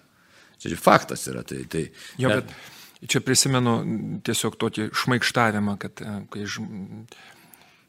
Čia 0.61 0.77
faktas 0.77 1.25
yra. 1.27 1.41
Tai, 1.47 1.63
tai, 1.71 1.87
jo, 2.21 2.29
bet 2.29 3.09
čia 3.09 3.19
prisimenu 3.25 3.75
tiesiog 4.25 4.55
tokį 4.61 4.91
šmaikštavimą, 4.93 5.77
kad 5.81 6.03
e, 6.05 6.17
kai 6.31 6.45
žmonės 6.45 7.29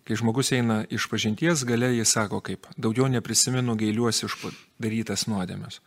Kai 0.02 0.16
žmogus 0.18 0.50
eina 0.56 0.82
iš 0.90 1.06
pažinties, 1.10 1.62
gale 1.66 1.92
jis 1.94 2.10
sako 2.16 2.40
kaip, 2.42 2.66
daugiau 2.76 3.06
neprisimenu 3.10 3.76
gailiuosi 3.78 4.26
už 4.26 4.38
padarytas 4.42 5.28
nuodėmės. 5.30 5.78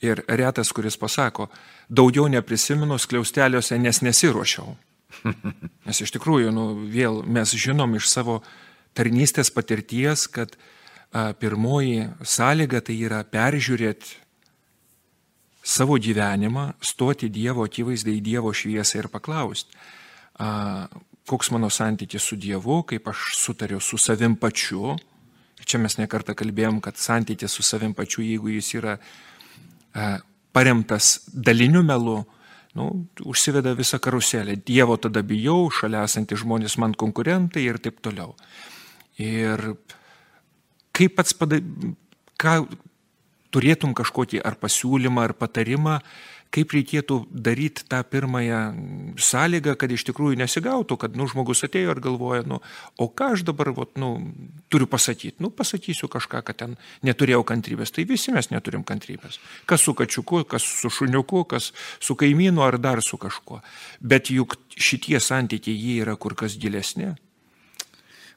Ir 0.00 0.22
retas, 0.24 0.70
kuris 0.72 0.96
pasako, 0.96 1.50
daugiau 1.92 2.24
neprisimenu 2.32 2.96
skliausteliuose, 2.98 3.76
nes 3.78 4.00
nesiuošiau. 4.00 4.72
Nes 5.86 6.00
iš 6.00 6.12
tikrųjų, 6.14 6.52
nu, 6.54 6.64
vėl 6.88 7.20
mes 7.26 7.52
žinom 7.52 7.98
iš 7.98 8.08
savo 8.08 8.38
tarnystės 8.96 9.50
patirties, 9.52 10.24
kad 10.30 10.54
a, 10.56 11.34
pirmoji 11.36 12.08
sąlyga 12.24 12.80
tai 12.86 12.96
yra 13.04 13.20
peržiūrėti 13.26 14.16
savo 15.62 15.98
gyvenimą, 16.00 16.70
stoti 16.80 17.28
Dievo 17.28 17.66
akivaizdai 17.68 18.20
Dievo 18.24 18.54
šviesą 18.56 19.02
ir 19.02 19.10
paklausti, 19.12 19.76
koks 21.30 21.52
mano 21.54 21.70
santykis 21.70 22.24
su 22.26 22.38
Dievu, 22.40 22.82
kaip 22.90 23.06
aš 23.12 23.30
sutariu 23.38 23.80
su 23.80 23.98
savim 23.98 24.34
pačiu. 24.36 24.96
Čia 25.60 25.78
mes 25.78 25.94
nekartą 26.00 26.34
kalbėjom, 26.34 26.80
kad 26.82 26.98
santykis 26.98 27.54
su 27.54 27.62
savim 27.62 27.94
pačiu, 27.94 28.24
jeigu 28.26 28.50
jis 28.56 28.72
yra 28.80 28.96
e, 28.98 30.10
paremtas 30.52 31.20
daliniu 31.30 31.84
melu, 31.86 32.18
nu, 32.74 32.88
užsiveda 33.26 33.76
visą 33.78 34.00
karuselę. 34.02 34.56
Dievo 34.66 34.96
tada 34.98 35.22
bijau, 35.26 35.68
šalia 35.74 36.02
esantys 36.08 36.42
žmonės 36.42 36.78
man 36.82 36.96
konkurentai 36.98 37.66
ir 37.68 37.78
taip 37.82 38.02
toliau. 38.02 38.34
Ir 39.20 39.74
kaip 40.96 41.14
pats 41.18 41.36
pada, 41.36 41.60
ką 42.40 42.56
turėtum 43.54 43.94
kažkokį 43.98 44.42
ar 44.46 44.56
pasiūlymą, 44.58 45.28
ar 45.28 45.34
patarimą, 45.38 45.98
kaip 46.54 46.72
reikėtų 46.74 47.16
daryti 47.30 47.84
tą 47.90 48.00
pirmąją 48.10 48.60
sąlygą, 49.22 49.76
kad 49.78 49.92
iš 49.94 50.04
tikrųjų 50.08 50.38
nesigautų, 50.40 50.96
kad 50.98 51.14
nu, 51.18 51.28
žmogus 51.30 51.62
atėjo 51.66 51.94
ir 51.94 52.00
galvoja, 52.02 52.42
nu, 52.48 52.58
o 52.98 53.06
ką 53.06 53.30
aš 53.36 53.44
dabar 53.46 53.70
vat, 53.76 53.94
nu, 54.00 54.10
turiu 54.72 54.88
pasakyti. 54.90 55.38
Nu, 55.42 55.52
pasakysiu 55.54 56.10
kažką, 56.10 56.42
kad 56.46 56.58
ten 56.62 56.74
neturėjau 57.06 57.44
kantrybės. 57.46 57.94
Tai 57.94 58.06
visi 58.10 58.34
mes 58.34 58.50
neturim 58.50 58.82
kantrybės. 58.86 59.38
Kas 59.70 59.86
su 59.86 59.94
kačiuku, 59.94 60.42
kas 60.50 60.66
su 60.66 60.90
šuniuku, 60.90 61.44
kas 61.54 61.70
su 62.02 62.18
kaimynu 62.18 62.66
ar 62.66 62.80
dar 62.82 63.02
su 63.06 63.20
kažkuo. 63.20 63.62
Bet 64.02 64.32
juk 64.34 64.58
šitie 64.74 65.22
santykiai 65.22 65.78
jie 65.78 66.00
yra 66.02 66.18
kur 66.18 66.34
kas 66.34 66.58
gilesni. 66.58 67.12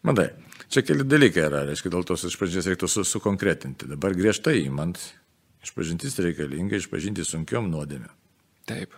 Matai, 0.05 0.29
čia 0.69 0.83
keli 0.85 1.07
dalykai 1.07 1.47
yra, 1.47 1.65
reiškia, 1.65 1.89
dėl 1.89 2.05
tos 2.05 2.27
išpažinties 2.29 2.69
reiktų 2.73 2.91
sukonkretinti. 3.07 3.89
Dabar 3.95 4.13
griežtai 4.17 4.59
įmant 4.67 5.01
Išpažintis 5.63 6.19
reikalinga 6.19 6.79
išpažinti 6.81 7.23
sunkiom 7.27 7.71
nuodėmėm. 7.71 8.11
Taip. 8.67 8.95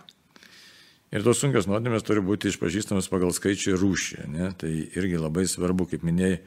Ir 1.14 1.22
tos 1.22 1.38
sunkios 1.38 1.68
nuodėmės 1.70 2.04
turi 2.06 2.22
būti 2.24 2.50
išpažįstamas 2.50 3.06
pagal 3.10 3.30
skaičių 3.34 3.74
ir 3.74 3.82
rūšį. 3.82 4.24
Ne? 4.32 4.50
Tai 4.58 4.70
irgi 4.70 5.20
labai 5.22 5.46
svarbu, 5.46 5.86
kaip 5.92 6.02
minėjai, 6.06 6.40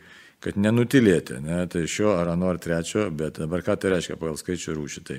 kad 0.43 0.59
nenutilėti. 0.59 1.39
Ne? 1.43 1.61
Tai 1.71 1.85
šio 1.87 2.11
ar 2.17 2.33
ano 2.33 2.51
ar 2.51 2.59
trečio, 2.59 3.07
bet 3.15 3.39
dabar 3.39 3.63
ką 3.63 3.77
tai 3.79 3.93
reiškia 3.95 4.19
pagal 4.19 4.35
skaičių 4.39 4.73
ir 4.73 4.77
rūšį. 4.81 5.05
Tai 5.07 5.17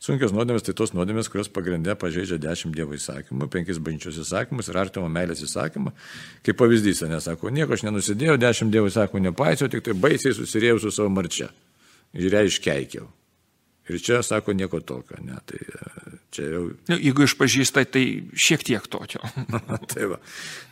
sunkios 0.00 0.32
nuodėmės 0.36 0.64
tai 0.64 0.76
tos 0.80 0.94
nuodėmės, 0.96 1.28
kurios 1.32 1.52
pagrindė 1.52 1.98
pažeidžia 2.00 2.40
dešimt 2.40 2.76
dievo 2.76 2.96
įsakymų, 2.96 3.50
penkis 3.52 3.80
bažnyčios 3.84 4.22
įsakymus 4.24 4.72
ir 4.72 4.80
artimo 4.80 5.12
meilės 5.12 5.44
įsakymą. 5.44 5.92
Kaip 6.48 6.60
pavyzdys, 6.64 7.04
nesako, 7.12 7.52
nieko 7.52 7.76
aš 7.76 7.84
nenusidėjau, 7.88 8.40
dešimt 8.40 8.72
dievo 8.72 8.88
įsakymų 8.88 9.28
nepaisiau, 9.28 9.68
tik 9.68 9.84
tai 9.84 9.96
baisiai 10.08 10.32
susirėjau 10.36 10.80
su 10.80 10.96
savo 10.96 11.12
marčia. 11.12 11.52
Ir 12.16 12.32
ją 12.32 12.46
iškeikiau. 12.48 13.08
Ir 13.90 14.02
čia 14.02 14.20
sako 14.22 14.54
nieko 14.54 14.80
tokio, 14.86 15.18
ne, 15.24 15.38
tai 15.48 15.58
e, 15.58 16.18
čia 16.34 16.46
jau... 16.46 16.62
Nu, 16.90 16.96
jeigu 16.96 17.24
išpažįsta, 17.26 17.84
tai 17.90 18.04
šiek 18.38 18.62
tiek 18.66 18.86
tokio. 18.92 19.22
tai 19.92 20.06
va, 20.12 20.20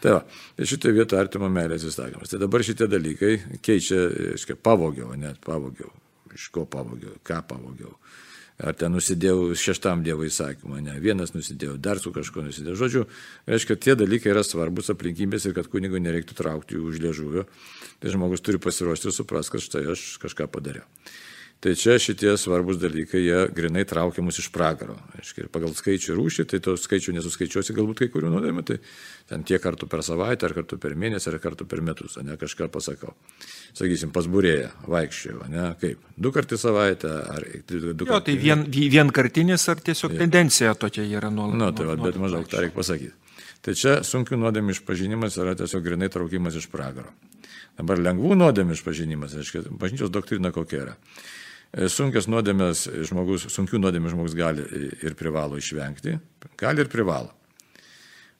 tai 0.02 0.14
va, 0.18 0.22
tai 0.54 0.68
šitoje 0.70 0.94
vietoje 1.00 1.22
artimo 1.24 1.50
meilės 1.52 1.86
įstatymas. 1.88 2.30
Tai 2.30 2.42
dabar 2.44 2.64
šitie 2.66 2.86
dalykai 2.90 3.32
keičia, 3.64 4.04
aiškiai, 4.36 4.58
pavogiau, 4.62 5.10
net 5.18 5.42
pavogiau, 5.44 5.90
iš 6.36 6.48
ko 6.54 6.66
pavogiau, 6.70 7.16
ką 7.26 7.42
pavogiau. 7.50 7.96
Ar 8.58 8.74
ten 8.74 8.90
nusidėjau 8.90 9.52
šeštam 9.54 10.00
Dievo 10.02 10.24
įsakymą, 10.26 10.80
ne, 10.82 10.96
vienas 10.98 11.30
nusidėjau, 11.30 11.76
dar 11.78 12.00
su 12.02 12.10
kažkuo 12.14 12.42
nusidėjau. 12.42 12.78
Žodžiu, 12.80 13.02
reiškia, 13.46 13.76
tie 13.78 13.94
dalykai 13.98 14.32
yra 14.32 14.42
svarbus 14.42 14.90
aplinkybės 14.90 15.46
ir 15.46 15.54
kad 15.54 15.70
kunigui 15.70 16.02
nereiktų 16.02 16.34
traukti 16.38 16.74
jų 16.74 16.88
už 16.90 16.98
liežuvio. 17.04 17.44
Tai 18.02 18.14
žmogus 18.14 18.42
turi 18.42 18.58
pasiruošti 18.62 19.10
ir 19.10 19.14
supras, 19.14 19.50
kad 19.54 19.62
štai 19.62 19.84
aš 19.94 20.08
kažką 20.24 20.50
padariau. 20.50 20.86
Tai 21.58 21.72
čia 21.74 21.96
šitie 21.98 22.36
svarbus 22.38 22.76
dalykai, 22.78 23.18
jie 23.18 23.38
grinai 23.50 23.82
traukia 23.82 24.22
mus 24.22 24.36
iš 24.38 24.46
pragaro. 24.54 24.94
Aiškiai, 25.18 25.42
ir 25.42 25.48
pagal 25.50 25.72
skaičių 25.74 26.14
rūšį, 26.14 26.44
tai 26.52 26.60
to 26.62 26.76
skaičių 26.78 27.16
nesuskaičiuosi 27.16 27.74
galbūt 27.74 27.98
kai 27.98 28.06
kurių 28.12 28.28
nuodėmė, 28.30 28.62
tai 28.62 28.76
ten 29.26 29.42
tiek 29.42 29.58
kartų 29.64 29.88
per 29.90 30.04
savaitę, 30.06 30.46
ar 30.46 30.52
kartų 30.54 30.78
per 30.78 30.94
mėnesį, 30.94 31.32
ar 31.32 31.40
kartų 31.42 31.66
per 31.66 31.82
metus, 31.82 32.14
ne 32.22 32.36
kažką 32.38 32.68
pasakau. 32.70 33.16
Sakysim, 33.74 34.12
pasburėję, 34.14 34.68
vaikščioju, 34.86 35.48
ne 35.50 35.64
kaip, 35.80 36.04
du 36.14 36.30
kartus 36.36 36.62
savaitę, 36.62 37.10
ar 37.34 37.46
du, 37.66 37.80
kartus. 37.90 38.06
Jo, 38.06 38.20
tai 38.28 38.36
vien, 38.38 38.62
vienkartinis 38.70 39.66
ar 39.72 39.82
tiesiog 39.82 40.14
ja. 40.14 40.20
tendencija 40.22 40.76
tokia 40.78 41.08
yra 41.10 41.32
nuolat. 41.34 41.58
Na, 41.58 41.72
nu, 41.72 41.74
tai 41.74 41.88
va, 41.90 41.96
bet 42.04 42.20
maždaug 42.22 42.46
tą 42.46 42.62
reikia 42.62 42.78
pasakyti. 42.78 43.16
Tai 43.66 43.74
čia 43.74 43.96
sunkių 44.06 44.38
nuodėmė 44.38 44.76
išpažinimas 44.76 45.40
yra 45.42 45.56
tiesiog 45.58 45.82
grinai 45.82 46.06
traukimas 46.14 46.54
iš 46.62 46.70
pragaro. 46.70 47.10
Dabar 47.78 47.98
lengvų 47.98 48.38
nuodėmė 48.38 48.78
išpažinimas, 48.78 49.34
aiškiai, 49.42 49.66
bažnyčios 49.82 50.14
doktrina 50.14 50.54
kokia 50.54 50.84
yra. 50.84 50.96
E, 51.68 51.88
sunkias 51.92 52.28
nuodėmės 52.32 52.86
žmogus, 53.10 53.44
sunkių 53.52 53.80
nuodėmės 53.82 54.14
žmogus 54.14 54.36
gali 54.36 54.64
ir 55.04 55.16
privalo 55.18 55.58
išvengti, 55.60 56.16
gali 56.60 56.84
ir 56.84 56.88
privalo. 56.92 57.34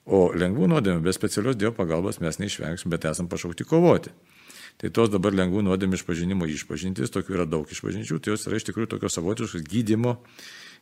O 0.09 0.31
lengvų 0.33 0.71
nuodėmės 0.71 1.05
be 1.05 1.13
specialios 1.13 1.57
Dievo 1.59 1.75
pagalbos 1.77 2.17
mes 2.23 2.39
neišvengsim, 2.41 2.89
bet 2.89 3.05
esam 3.05 3.29
pašaukti 3.29 3.67
kovoti. 3.69 4.13
Tai 4.81 4.89
tos 4.95 5.11
dabar 5.13 5.35
lengvų 5.35 5.61
nuodėmės 5.67 6.01
išpažinimo 6.01 6.47
išpažintis, 6.49 7.11
tokių 7.13 7.35
yra 7.35 7.45
daug 7.45 7.69
išpažinčių, 7.69 8.17
tai 8.17 8.33
jos 8.33 8.47
yra 8.47 8.57
iš 8.57 8.65
tikrųjų 8.69 8.93
tokios 8.95 9.17
savotiškos 9.19 9.65
gydimo, 9.67 10.15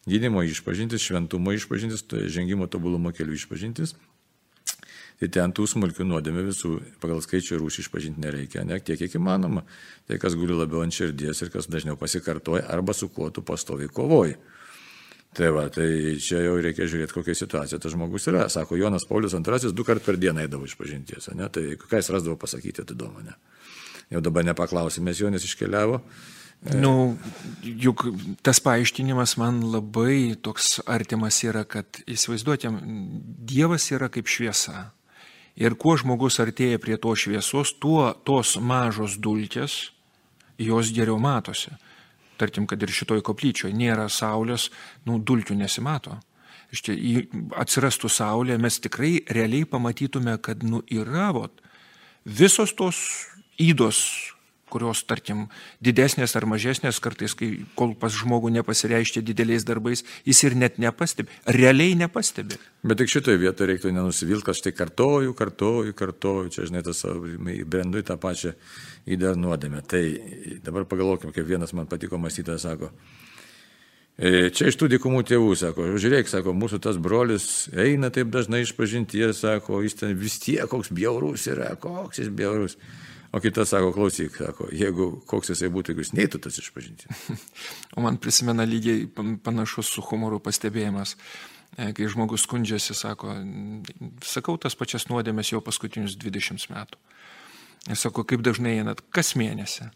gydimo 0.08 0.46
išpažintis, 0.48 1.04
šventumo 1.04 1.56
išpažintis, 1.58 2.06
tai 2.08 2.28
žengimo 2.32 2.70
tobulumo 2.72 3.12
kelių 3.12 3.36
išpažintis. 3.42 3.98
Tai 5.18 5.30
ten 5.34 5.54
tų 5.56 5.66
smulkių 5.66 6.06
nuodėmė 6.06 6.44
visų 6.46 6.76
pagal 7.02 7.24
skaičių 7.26 7.58
rūšį 7.58 7.84
išpažinti 7.86 8.22
nereikia, 8.22 8.62
ne 8.68 8.78
tiek, 8.78 9.00
kiek 9.02 9.16
įmanoma. 9.18 9.64
Tai 10.06 10.20
kas 10.22 10.36
guli 10.38 10.54
labiau 10.54 10.84
ant 10.86 10.94
širdies 10.94 11.42
ir 11.42 11.50
kas 11.54 11.70
dažniau 11.74 11.98
pasikartoja 11.98 12.68
arba 12.70 12.94
su 12.94 13.10
kuo 13.10 13.32
tu 13.34 13.42
pastovi 13.42 13.90
kovoji. 13.90 14.38
Tai 15.38 15.50
va, 15.54 15.68
tai 15.74 16.18
čia 16.24 16.40
jau 16.46 16.56
reikia 16.62 16.88
žiūrėti, 16.90 17.14
kokia 17.14 17.36
situacija 17.38 17.82
tas 17.82 17.94
žmogus 17.94 18.30
yra. 18.30 18.46
Sako, 18.50 18.78
Jonas 18.80 19.06
Paulius 19.10 19.36
II 19.38 19.74
du 19.76 19.86
kart 19.86 20.06
per 20.06 20.18
dieną 20.22 20.46
eidavo 20.46 20.66
iš 20.66 20.78
pažinties, 20.80 21.30
ne? 21.38 21.50
Tai 21.54 21.66
ką 21.82 22.00
jis 22.00 22.10
rasdavo 22.14 22.38
pasakyti, 22.42 22.86
tai 22.86 22.96
įdomu, 22.98 23.26
ne? 23.26 23.36
Jau 24.14 24.22
dabar 24.24 24.46
nepaklausime, 24.48 25.14
Jonas 25.18 25.46
iškeliavo. 25.46 26.00
Nu, 26.74 26.92
juk 27.62 28.08
tas 28.42 28.58
paaiškinimas 28.66 29.36
man 29.38 29.60
labai 29.76 30.34
toks 30.42 30.80
artimas 30.90 31.38
yra, 31.46 31.62
kad 31.70 32.00
įsivaizduotėm, 32.10 32.80
Dievas 33.48 33.92
yra 33.94 34.10
kaip 34.14 34.30
šviesa. 34.32 34.88
Ir 35.58 35.74
kuo 35.74 35.96
žmogus 35.98 36.38
artėja 36.44 36.78
prie 36.82 37.00
to 37.02 37.16
šviesos, 37.18 37.74
tuo 37.82 38.12
tos 38.26 38.56
mažos 38.62 39.18
dulkės 39.18 39.88
jos 40.62 40.92
geriau 40.94 41.18
matosi. 41.22 41.74
Tarkim, 42.38 42.68
kad 42.70 42.82
ir 42.82 42.94
šitoj 42.94 43.24
koplyčioje 43.26 43.74
nėra 43.74 44.06
saulės, 44.14 44.70
nu, 45.10 45.18
dulkių 45.18 45.58
nesimato. 45.58 46.20
Iš 46.74 46.84
čia 46.86 46.96
atsirastų 47.58 48.12
saulė, 48.12 48.58
mes 48.62 48.78
tikrai 48.84 49.16
realiai 49.34 49.66
pamatytume, 49.66 50.36
kad, 50.44 50.62
nu, 50.68 50.84
yra, 50.94 51.32
vot, 51.34 51.64
visos 52.26 52.76
tos 52.78 53.00
įdos, 53.58 54.02
kurios, 54.72 55.04
tarkim, 55.08 55.46
didesnės 55.84 56.36
ar 56.38 56.48
mažesnės, 56.50 57.00
kartais, 57.04 57.36
kai 57.38 57.52
kol 57.78 57.94
pas 58.00 58.14
žmogų 58.14 58.52
nepasireiškia 58.60 59.24
dideliais 59.26 59.66
darbais, 59.68 60.04
jis 60.28 60.44
ir 60.48 60.58
net 60.60 60.80
nepastebi, 60.82 61.32
realiai 61.58 61.96
nepastebi. 62.00 62.60
Bet 62.88 63.02
tik 63.02 63.12
šitoje 63.12 63.40
vietoje 63.42 63.72
reiktų 63.74 63.94
nenusivilti, 63.96 64.48
kad 64.50 64.60
štai 64.60 64.76
kartoju, 64.76 65.36
kartoju, 65.38 65.96
kartoju, 65.98 66.52
čia, 66.54 66.68
žinai, 66.70 66.84
tas 66.86 67.06
brendu 67.68 68.02
į 68.02 68.08
tą 68.08 68.20
pačią 68.22 68.54
įdar 69.08 69.40
nuodėmę. 69.40 69.84
Tai 69.88 70.04
dabar 70.66 70.88
pagalvokime, 70.90 71.34
kaip 71.36 71.48
vienas 71.48 71.74
man 71.78 71.90
patiko 71.90 72.20
mąstytojas 72.22 72.68
sako. 72.68 72.92
E, 74.18 74.50
čia 74.50 74.72
iš 74.72 74.78
tų 74.82 74.88
dykumų 74.96 75.22
tėvų, 75.30 75.52
sako, 75.60 75.92
žiūrėk, 76.02 76.30
sako, 76.30 76.50
mūsų 76.58 76.80
tas 76.82 76.98
brolis 76.98 77.68
eina 77.78 78.10
taip 78.10 78.32
dažnai 78.34 78.64
iš 78.64 78.72
pažinties, 78.74 79.44
sako, 79.44 79.84
jis 79.86 80.00
ten 80.00 80.16
vis 80.18 80.40
tiek 80.42 80.66
koks 80.72 80.90
bjaurus 80.90 81.46
yra, 81.52 81.76
koks 81.78 82.24
jis 82.24 82.32
bjaurus. 82.34 82.80
O 83.32 83.42
kitas 83.44 83.74
sako, 83.74 83.92
klausyk, 83.96 84.38
sako, 84.40 84.70
jeigu 84.72 85.10
koks 85.28 85.52
jisai 85.52 85.70
būtų, 85.74 85.92
jeigu 85.92 86.06
jis 86.06 86.14
neįtų 86.16 86.40
tas 86.46 86.60
išpažinti. 86.62 87.12
o 87.96 88.04
man 88.06 88.20
prisimena 88.24 88.66
lygiai 88.68 89.08
panašus 89.44 89.92
su 89.92 90.04
humoru 90.08 90.40
pastebėjimas, 90.44 91.18
e, 91.76 91.92
kai 91.98 92.08
žmogus 92.08 92.48
skundžiasi, 92.48 92.96
sako, 92.96 93.36
sakau 94.24 94.56
tas 94.62 94.80
pačias 94.80 95.10
nuodėmės 95.12 95.52
jau 95.52 95.62
paskutinius 95.64 96.16
20 96.24 96.70
metų. 96.72 97.02
Ir 97.88 98.00
sako, 98.00 98.24
kaip 98.28 98.44
dažnai 98.44 98.78
einat, 98.80 99.04
kas 99.16 99.36
mėnesį. 99.40 99.92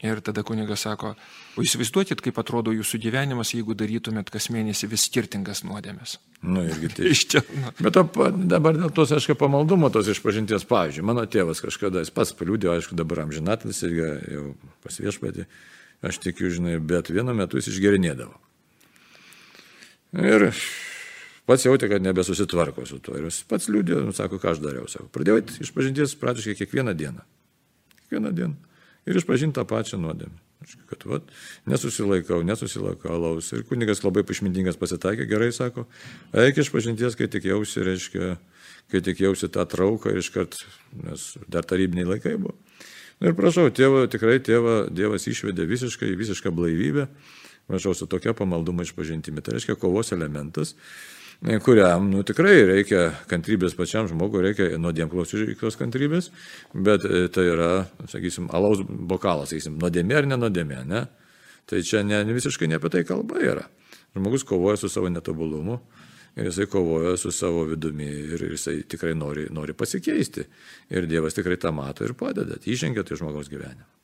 Ir 0.00 0.20
tada 0.24 0.40
kunigas 0.40 0.86
sako, 0.86 1.10
o 1.60 1.62
įsivaizduokit, 1.64 2.22
kaip 2.24 2.38
atrodo 2.40 2.72
jūsų 2.72 2.96
gyvenimas, 3.02 3.50
jeigu 3.52 3.74
darytumėt 3.76 4.30
kas 4.32 4.46
mėnesį 4.48 4.88
vis 4.88 5.02
skirtingas 5.10 5.60
nuodėmės. 5.66 6.14
Nu, 6.40 6.62
irgi 6.64 6.88
tai. 6.96 7.10
Iš 7.12 7.24
čia. 7.34 7.42
Nu. 7.52 7.72
Bet 7.84 7.98
to, 7.98 8.06
dabar 8.48 8.78
dėl 8.78 8.94
tos, 8.96 9.12
aišku, 9.12 9.36
pamaldumo 9.40 9.90
tos 9.92 10.08
išpažinties, 10.08 10.64
pavyzdžiui, 10.70 11.04
mano 11.04 11.26
tėvas 11.28 11.60
kažkada, 11.60 12.00
jis 12.00 12.12
pats 12.16 12.32
paliūdė, 12.38 12.70
aišku, 12.78 12.96
dabar 12.96 13.26
amžinatis 13.26 13.82
irgi 13.84 14.06
jau 14.38 14.46
pasviešpatį, 14.86 15.44
aš 16.08 16.20
tikiu, 16.24 16.48
žinai, 16.56 16.78
bet 16.80 17.12
vienu 17.12 17.36
metu 17.36 17.60
jis 17.60 17.68
išgerinėdavo. 17.74 18.32
Ir 20.16 20.46
pats 21.44 21.68
jautė, 21.68 21.92
kad 21.92 22.08
nebesusitvarko 22.08 22.88
su 22.88 23.02
tuo. 23.04 23.20
Ir 23.20 23.28
jis 23.28 23.42
pats 23.52 23.68
liūdė, 23.68 24.00
nu, 24.08 24.16
sako, 24.16 24.40
ką 24.40 24.56
aš 24.56 24.64
dariau, 24.64 24.88
sako, 24.88 25.10
pradėjau 25.12 25.44
išpažinties 25.68 26.16
praktiškai 26.24 26.56
kiekvieną 26.64 26.96
dieną. 26.96 27.28
Kiekvieną 28.00 28.36
dieną 28.40 28.69
ir 29.08 29.20
išpažinti 29.20 29.58
tą 29.58 29.66
pačią 29.68 30.00
nuodėmę. 30.00 30.36
Kad 30.90 31.06
vat, 31.08 31.28
nesusilaikau, 31.70 32.42
nesusilaikau 32.44 33.14
alaus. 33.14 33.48
Ir 33.56 33.64
kunigas 33.68 34.02
labai 34.04 34.26
išmintingas 34.28 34.76
pasitaikė, 34.76 35.24
gerai 35.30 35.48
sako, 35.56 35.86
eik 36.36 36.60
iš 36.60 36.68
pažinties, 36.74 37.16
kai 37.16 37.30
tik 37.32 37.46
jausi, 37.48 37.80
reiškia, 37.86 38.34
kai 38.92 39.00
tik 39.06 39.22
jausi 39.24 39.48
tą 39.48 39.64
trauką 39.64 40.12
ir 40.12 40.20
iškart, 40.20 40.58
nes 41.06 41.30
dar 41.48 41.64
tarybiniai 41.64 42.10
laikai 42.12 42.36
buvo. 42.36 42.58
Ir 43.24 43.32
prašau, 43.36 43.68
tėvo, 43.72 44.04
tikrai 44.08 44.38
tėva, 44.44 44.86
Dievas 44.92 45.26
išvedė 45.28 45.64
visiškai, 45.68 46.12
visišką 46.16 46.52
blaivybę, 46.56 47.08
prašau, 47.68 47.96
su 47.96 48.08
tokia 48.08 48.36
pamalduma 48.36 48.84
išpažintimi. 48.84 49.44
Tai 49.44 49.56
reiškia 49.56 49.76
kovos 49.80 50.12
elementas. 50.16 50.76
Kuriam, 51.40 52.10
nu 52.12 52.20
tikrai 52.26 52.58
reikia 52.68 53.06
kantrybės 53.30 53.72
pačiam 53.78 54.08
žmogui, 54.10 54.42
reikia 54.44 54.66
nuodėmklausyklos 54.80 55.78
kantrybės, 55.80 56.28
bet 56.74 57.06
e, 57.08 57.28
tai 57.32 57.46
yra, 57.54 57.70
sakysim, 58.12 58.50
alaus 58.52 58.82
bokalas, 58.84 59.54
sakysim, 59.54 59.78
nuodėmė 59.80 60.18
ar 60.20 60.28
nenodėmė, 60.28 60.82
ne? 60.90 61.06
Tai 61.70 61.80
čia 61.86 62.02
ne, 62.04 62.20
visiškai 62.28 62.68
ne 62.68 62.76
apie 62.76 62.90
tai 62.92 63.04
kalba 63.08 63.40
yra. 63.40 63.64
Žmogus 64.16 64.44
kovoja 64.44 64.76
su 64.80 64.90
savo 64.92 65.08
netobulumu 65.08 65.78
ir 66.36 66.50
jisai 66.50 66.66
kovoja 66.70 67.16
su 67.20 67.32
savo 67.32 67.64
vidumi 67.70 68.08
ir 68.34 68.44
jisai 68.50 68.82
tikrai 68.90 69.14
nori, 69.14 69.46
nori 69.54 69.72
pasikeisti. 69.72 70.44
Ir 70.92 71.08
Dievas 71.08 71.38
tikrai 71.38 71.56
tą 71.62 71.72
mato 71.72 72.04
ir 72.04 72.16
padeda, 72.18 72.58
įžengia 72.66 73.06
tai 73.06 73.16
žmogaus 73.20 73.48
gyvenimą. 73.52 73.99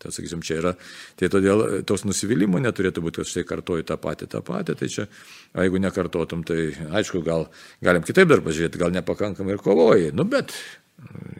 Tai 0.00 0.12
sakysim, 0.14 0.40
čia 0.40 0.56
yra, 0.62 0.74
tai 1.20 1.28
todėl 1.32 1.82
tos 1.88 2.06
nusivylimų 2.08 2.62
neturėtų 2.64 3.02
būti, 3.04 3.20
kad 3.20 3.28
štai 3.28 3.44
kartuoju 3.48 3.84
tą 3.90 3.98
patį, 4.00 4.30
tą 4.32 4.40
patį, 4.44 4.76
tai 4.80 4.88
čia, 4.92 5.04
jeigu 5.52 5.82
nekartotum, 5.84 6.44
tai 6.48 6.70
aišku, 6.88 7.20
gal 7.26 7.50
galim 7.84 8.06
kitaip 8.06 8.30
dar 8.30 8.40
pažiūrėti, 8.46 8.80
gal 8.80 8.94
nepakankamai 8.96 9.58
ir 9.58 9.64
kovoji, 9.64 10.14
nu 10.16 10.24
bet 10.28 10.56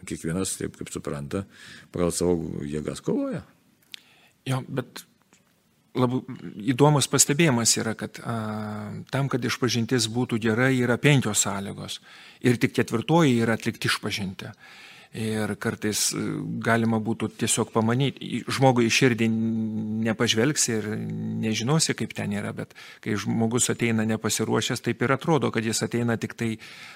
kiekvienas 0.09 0.57
taip 0.61 0.76
kaip 0.79 0.93
supranta, 0.93 1.45
pagal 1.93 2.12
savo 2.14 2.64
jėgas 2.69 3.00
kovoja. 3.05 3.43
Jo, 4.49 4.61
bet 4.69 5.05
labai 5.97 6.21
įdomus 6.71 7.09
pastebėjimas 7.11 7.75
yra, 7.81 7.95
kad 7.99 8.21
a, 8.23 8.37
tam, 9.12 9.29
kad 9.33 9.45
išpažintis 9.45 10.09
būtų 10.12 10.40
gera, 10.43 10.71
yra 10.73 10.97
penkios 11.02 11.45
sąlygos. 11.47 11.99
Ir 12.47 12.61
tik 12.62 12.75
ketvirtoji 12.76 13.40
yra 13.43 13.59
atlikti 13.59 13.90
išpažinti. 13.90 14.52
Ir 15.11 15.57
kartais 15.59 16.12
galima 16.62 17.00
būtų 17.02 17.33
tiesiog 17.40 17.73
pamanyti, 17.75 18.45
žmogui 18.47 18.85
iš 18.87 18.99
širdį 19.00 19.26
nepažvelgsi 20.07 20.71
ir 20.76 20.85
nežinosi, 21.43 21.97
kaip 21.99 22.14
ten 22.14 22.31
yra, 22.38 22.52
bet 22.55 22.76
kai 23.02 23.17
žmogus 23.19 23.67
ateina 23.75 24.07
nepasiruošęs, 24.07 24.85
taip 24.87 25.02
ir 25.02 25.17
atrodo, 25.17 25.50
kad 25.50 25.67
jis 25.67 25.83
ateina 25.83 26.14
tik 26.14 26.37
tai 26.38 26.52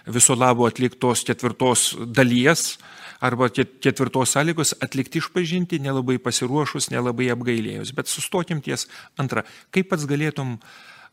viso 0.07 0.39
labo 0.39 0.69
atliktos 0.71 1.25
ketvirtos 1.27 1.89
dalies, 2.07 2.77
arba 3.19 3.51
ketvirtos 3.51 4.37
sąlygos 4.37 4.77
atlikti 4.79 5.19
išpažinti, 5.19 5.83
nelabai 5.83 6.21
pasiruošus, 6.23 6.93
nelabai 6.95 7.33
apgailėjus. 7.35 7.91
Bet 7.99 8.11
sustokim 8.13 8.63
ties 8.63 8.87
antrą. 9.19 9.43
Kaip 9.75 9.91
pats 9.91 10.07
galėtum 10.07 10.61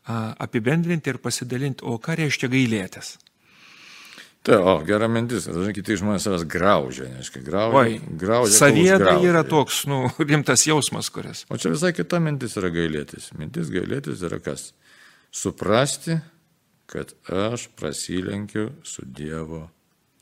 apibendrinti 0.06 1.10
ir 1.10 1.18
pasidalinti, 1.22 1.82
o 1.82 1.98
ką 1.98 2.18
reiškia 2.22 2.50
gailėtis? 2.52 3.16
Tai, 4.42 4.56
o, 4.58 4.72
gera 4.82 5.06
mintis, 5.06 5.44
dažnai 5.46 5.70
kiti 5.76 5.94
žmonės 6.00 6.24
savęs 6.26 6.44
graužia, 6.50 7.06
neaiškiai, 7.12 7.44
graužia. 7.46 7.98
graužia 8.18 8.56
Savieda 8.56 9.12
yra 9.22 9.44
toks, 9.46 9.84
nu, 9.86 10.00
rimtas 10.30 10.64
jausmas, 10.66 11.12
kuris. 11.14 11.44
O 11.46 11.58
čia 11.62 11.70
visai 11.70 11.92
kita 11.94 12.18
mintis 12.22 12.58
yra 12.58 12.72
gailėtis. 12.74 13.30
Mintis 13.38 13.70
gailėtis 13.70 14.24
yra 14.26 14.40
kas? 14.42 14.72
Suprasti, 15.30 16.18
kad 16.90 17.14
aš 17.30 17.68
prasilenkiu 17.78 18.72
su 18.82 19.06
Dievo 19.06 19.68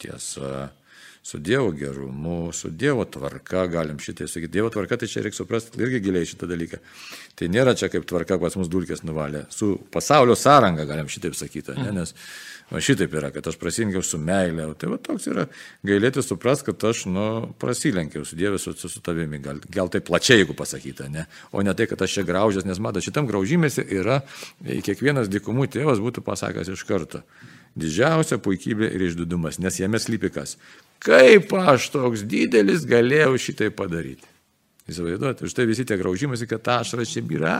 tiesa 0.01 0.69
su 1.23 1.39
Dievo 1.39 1.71
gerumu, 1.71 2.53
su 2.53 2.71
Dievo 2.71 3.05
tvarka, 3.05 3.67
galim 3.67 3.99
šitai 3.99 4.29
sakyti. 4.29 4.53
Dievo 4.53 4.71
tvarka, 4.71 4.97
tai 4.97 5.09
čia 5.09 5.23
reikia 5.23 5.37
suprasti 5.37 5.83
irgi 5.83 6.01
giliai 6.01 6.29
šitą 6.29 6.49
dalyką. 6.49 6.81
Tai 7.37 7.49
nėra 7.53 7.75
čia 7.77 7.91
kaip 7.93 8.07
tvarka, 8.09 8.39
pas 8.41 8.57
mus 8.57 8.71
dulkės 8.73 9.05
nuvalė. 9.05 9.45
Su 9.53 9.75
pasaulio 9.93 10.37
sąranga 10.37 10.87
galim 10.89 11.11
šitaip 11.13 11.37
sakyti, 11.37 11.77
ne? 11.77 11.93
nes 12.01 12.15
va, 12.71 12.81
šitaip 12.81 13.13
yra, 13.21 13.31
kad 13.35 13.53
aš 13.53 13.61
prasilenkiau 13.61 14.03
su 14.07 14.19
meilė. 14.23 14.71
Tai 14.81 14.95
va 14.95 15.01
toks 15.11 15.29
yra 15.29 15.45
gailėti 15.87 16.25
suprast, 16.25 16.65
kad 16.65 16.89
aš 16.89 17.05
nu, 17.13 17.29
prasilenkiau 17.61 18.25
su 18.25 18.41
Dievu, 18.41 18.59
su, 18.59 18.73
su 18.73 19.05
tavimi. 19.05 19.43
Gal, 19.45 19.61
gal 19.69 19.93
tai 19.93 20.01
plačiai, 20.01 20.41
jeigu 20.41 20.57
pasakyta, 20.57 21.13
ne? 21.13 21.29
o 21.53 21.61
ne 21.61 21.77
tai, 21.77 21.91
kad 21.91 22.01
aš 22.01 22.17
čia 22.17 22.27
graužęs, 22.33 22.65
nes 22.65 22.81
mato, 22.81 23.05
šitam 23.05 23.29
graužymėsi 23.29 23.85
yra 24.01 24.23
kiekvienas 24.65 25.29
dikumų 25.29 25.69
tėvas 25.77 26.01
būtų 26.01 26.25
pasakęs 26.25 26.73
iš 26.73 26.89
karto. 26.89 27.27
Didžiausia 27.79 28.41
puikybė 28.43 28.89
ir 28.97 29.07
išdidumas, 29.07 29.61
nes 29.63 29.79
jame 29.79 30.01
slypi 30.03 30.33
kas? 30.35 30.57
Kaip 31.01 31.53
aš 31.55 31.93
toks 31.95 32.27
didelis 32.29 32.83
galėjau 32.89 33.39
šitai 33.41 33.71
padaryti? 33.73 34.27
Įsivaizduojate, 34.91 35.47
už 35.47 35.55
tai 35.55 35.67
visi 35.69 35.85
tie 35.87 35.97
graužimasi, 36.01 36.49
kad 36.51 36.67
ašara 36.81 37.07
čia 37.07 37.23
yra. 37.23 37.57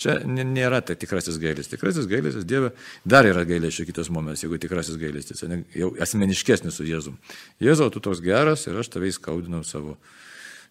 Čia 0.00 0.16
nėra 0.28 0.80
tai 0.84 0.96
tikrasis 1.00 1.38
gailis. 1.40 1.68
Tikrasis 1.72 2.08
gailis, 2.08 2.36
Dieve, 2.48 2.72
dar 3.04 3.28
yra 3.28 3.46
gailės 3.48 3.76
čia 3.76 3.86
kitas 3.88 4.08
momentas, 4.12 4.44
jeigu 4.44 4.60
tikrasis 4.60 4.96
gailis, 5.00 5.28
tai 5.28 5.62
jau 5.76 5.90
asmeniškesnis 6.00 6.76
su 6.76 6.86
Jėzum. 6.88 7.18
Jėzau, 7.60 7.90
tu 7.92 8.00
toks 8.04 8.22
geras 8.24 8.66
ir 8.68 8.78
aš 8.80 8.92
tavai 8.92 9.12
skaudinau 9.16 9.60
savo 9.66 9.96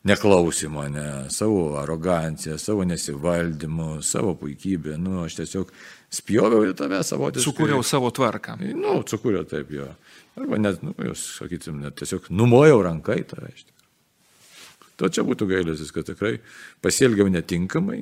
neklausimą, 0.09 0.87
ne, 0.93 1.07
savo 1.33 1.77
aroganciją, 1.81 2.57
savo 2.57 2.85
nesivaldymą, 2.87 3.99
savo 4.05 4.35
puikybę. 4.39 4.97
Nu, 4.97 5.23
aš 5.25 5.41
tiesiog 5.41 5.73
spjoviau 6.13 6.65
į 6.67 6.75
tave 6.77 6.99
savotiškai. 7.05 7.45
Sukūriau 7.45 7.83
savo 7.85 8.09
tvarką. 8.15 8.57
Nu, 8.77 8.99
sukūriau 9.07 9.45
taip 9.49 9.71
jo. 9.73 9.87
Arba 10.39 10.59
net, 10.61 10.81
nu, 10.85 10.93
jūs 11.09 11.25
sakytum, 11.37 11.81
net 11.83 11.99
tiesiog 11.99 12.29
numojau 12.33 12.81
rankai 12.85 13.21
tave. 13.29 13.53
To 14.99 15.07
čia 15.07 15.23
būtų 15.27 15.47
gailėsis, 15.49 15.93
kad 15.95 16.07
tikrai 16.09 16.37
pasielgiau 16.83 17.29
netinkamai, 17.31 18.01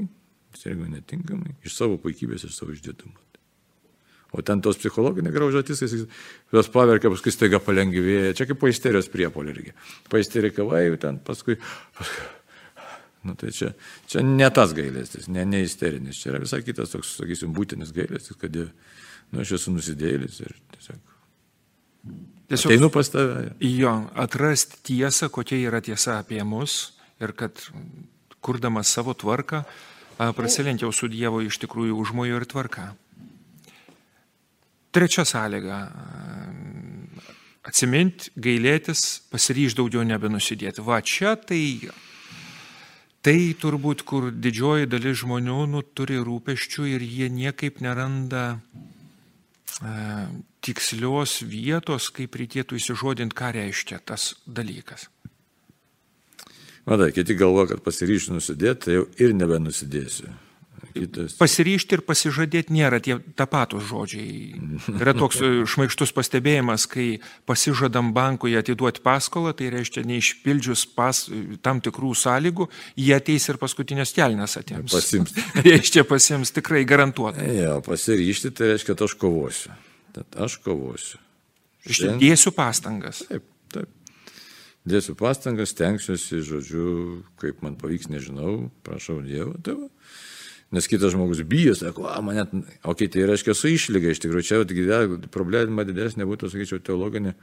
pasielgiau 0.55 0.89
netinkamai, 0.89 1.53
iš 1.67 1.75
savo 1.77 1.99
puikybės, 2.01 2.47
iš 2.47 2.57
savo 2.57 2.73
išdėtumo. 2.73 3.17
O 4.35 4.43
ten 4.43 4.59
tos 4.59 4.75
psichologinė 4.79 5.31
graužatis, 5.31 5.79
jos 6.51 6.69
paverkia, 6.73 7.11
paskui 7.13 7.31
staiga 7.31 7.61
palengvėja. 7.63 8.33
Čia 8.35 8.49
kaip 8.49 8.59
paisterijos 8.59 9.07
priepolė 9.13 9.53
irgi. 9.53 9.71
Paisterikavai, 10.11 10.89
ten 10.99 11.21
paskui, 11.23 11.55
paskui 11.95 12.25
Nu, 13.27 13.35
tai 13.35 13.51
čia, 13.51 13.73
čia 14.07 14.23
ne 14.23 14.47
tas 14.53 14.71
gailestis, 14.77 15.27
ne, 15.27 15.43
ne 15.47 15.59
isterinis, 15.65 16.21
čia 16.21 16.31
yra 16.31 16.41
visai 16.45 16.61
kitas 16.63 16.93
toks, 16.93 17.17
sakysim, 17.19 17.51
būtinis 17.55 17.91
gailestis, 17.95 18.37
kad 18.39 18.55
nu, 18.55 19.41
aš 19.43 19.57
esu 19.59 19.73
nusidėlis 19.75 20.39
ir 20.45 20.55
tiesiog... 20.77 21.15
Tiesiog 22.47 22.71
einu 22.77 22.87
pas 22.93 23.09
tave. 23.11 23.49
Jo, 23.59 23.91
atrasti 24.15 24.79
tiesą, 24.93 25.27
kokia 25.33 25.59
yra 25.67 25.81
tiesa 25.83 26.21
apie 26.21 26.39
mus 26.47 26.93
ir 27.19 27.33
kad 27.35 27.59
kurdamas 28.39 28.87
savo 28.93 29.11
tvarką, 29.17 29.65
prasilenkiau 30.37 30.93
su 30.95 31.09
Dievo 31.11 31.41
iš 31.43 31.59
tikrųjų 31.65 31.97
užmojo 31.99 32.39
ir 32.39 32.47
tvarka. 32.47 32.93
Trečia 34.95 35.27
sąlyga- 35.27 35.81
atsiminti, 37.69 38.31
gailėtis, 38.39 39.27
pasiryž 39.27 39.75
daugiau 39.75 40.07
nebenusidėti. 40.07 40.81
Va 40.81 41.01
čia 41.01 41.35
tai 41.35 41.89
tai 43.25 43.53
turbūt, 43.59 44.03
kur 44.07 44.29
didžioji 44.31 44.89
dalis 44.89 45.21
žmonių 45.23 45.65
nu, 45.71 45.83
turi 45.95 46.19
rūpeščių 46.23 46.87
ir 46.93 47.03
jie 47.05 47.29
niekaip 47.33 47.81
neranda 47.83 48.45
e, 48.55 49.93
tikslios 50.63 51.41
vietos, 51.47 52.09
kaip 52.13 52.35
reikėtų 52.39 52.79
įsižodinti, 52.79 53.37
ką 53.37 53.53
reiškia 53.57 54.01
tas 54.05 54.33
dalykas. 54.45 55.09
Matai, 56.87 57.11
kiti 57.11 57.35
galvo, 57.35 57.65
kad 57.67 57.81
pasiryšiu 57.83 58.37
nusidėti, 58.37 58.85
tai 58.85 58.99
jau 58.99 59.07
ir 59.19 59.33
nebenusidėsiu. 59.35 60.31
Kitas. 60.93 61.35
Pasiryšti 61.39 61.97
ir 61.97 62.03
pasižadėti 62.07 62.73
nėra 62.75 62.99
tie 63.03 63.17
tapatus 63.37 63.85
žodžiai. 63.89 64.59
Yra 64.95 65.13
toks 65.17 65.41
e, 65.41 65.51
šmaikštus 65.69 66.13
pastebėjimas, 66.15 66.87
kai 66.91 67.07
pasižadam 67.49 68.13
bankui 68.15 68.55
atiduoti 68.59 69.03
paskolą, 69.05 69.53
tai 69.57 69.71
reiškia 69.73 70.05
neišpildžius 70.07 70.85
pas, 70.97 71.25
tam 71.65 71.81
tikrų 71.85 72.13
sąlygų, 72.17 72.69
jie 72.99 73.13
ateis 73.17 73.49
ir 73.51 73.59
paskutinės 73.61 74.15
kelnes 74.17 74.57
atims. 74.59 74.93
Pasims. 74.93 75.35
reiškia 75.67 76.05
pasims 76.07 76.53
tikrai 76.55 76.85
garantuotai. 76.87 77.49
Jo, 77.59 77.77
pasiryšti 77.85 78.53
tai 78.57 78.73
reiškia, 78.73 78.93
kad 78.93 79.05
aš 79.09 79.17
kovosiu. 79.21 79.75
Tad 80.17 80.41
aš 80.47 80.59
kovosiu. 80.63 81.21
Šiandien... 81.87 82.19
Dėsiu 82.23 82.51
pastangas. 82.55 83.21
Taip, 83.29 83.45
taip. 83.73 83.91
Dėsiu 84.87 85.17
pastangas, 85.19 85.73
tenksiuosi, 85.75 86.39
žodžiu, 86.47 86.87
kaip 87.41 87.59
man 87.65 87.75
pavyks, 87.79 88.07
nežinau, 88.11 88.69
prašau 88.87 89.19
Dievo. 89.25 89.57
Tai 89.63 89.75
va. 89.81 89.89
Nes 90.71 90.87
kitas 90.91 91.13
žmogus 91.13 91.39
bijo, 91.47 91.75
sako, 91.79 92.09
a, 92.11 92.17
mane, 92.21 92.43
o 92.83 92.91
okay, 92.91 93.07
tai 93.11 93.23
reiškia 93.29 93.53
su 93.55 93.69
išlyga, 93.71 94.11
iš 94.11 94.19
tikrųjų, 94.25 94.47
čia 94.47 95.29
problema 95.31 95.85
didesnė 95.87 96.27
būtų, 96.27 96.49
sakyčiau, 96.51 96.81
teologinė, 96.83 97.37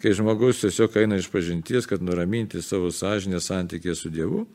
kai 0.00 0.14
žmogus 0.16 0.62
tiesiog 0.62 0.96
eina 1.02 1.18
iš 1.20 1.28
pažinties, 1.32 1.88
kad 1.88 2.04
nuraminti 2.04 2.62
savo 2.64 2.88
sąžinę 2.88 3.42
santykį 3.44 3.96
su 3.96 4.12
Dievu, 4.12 4.46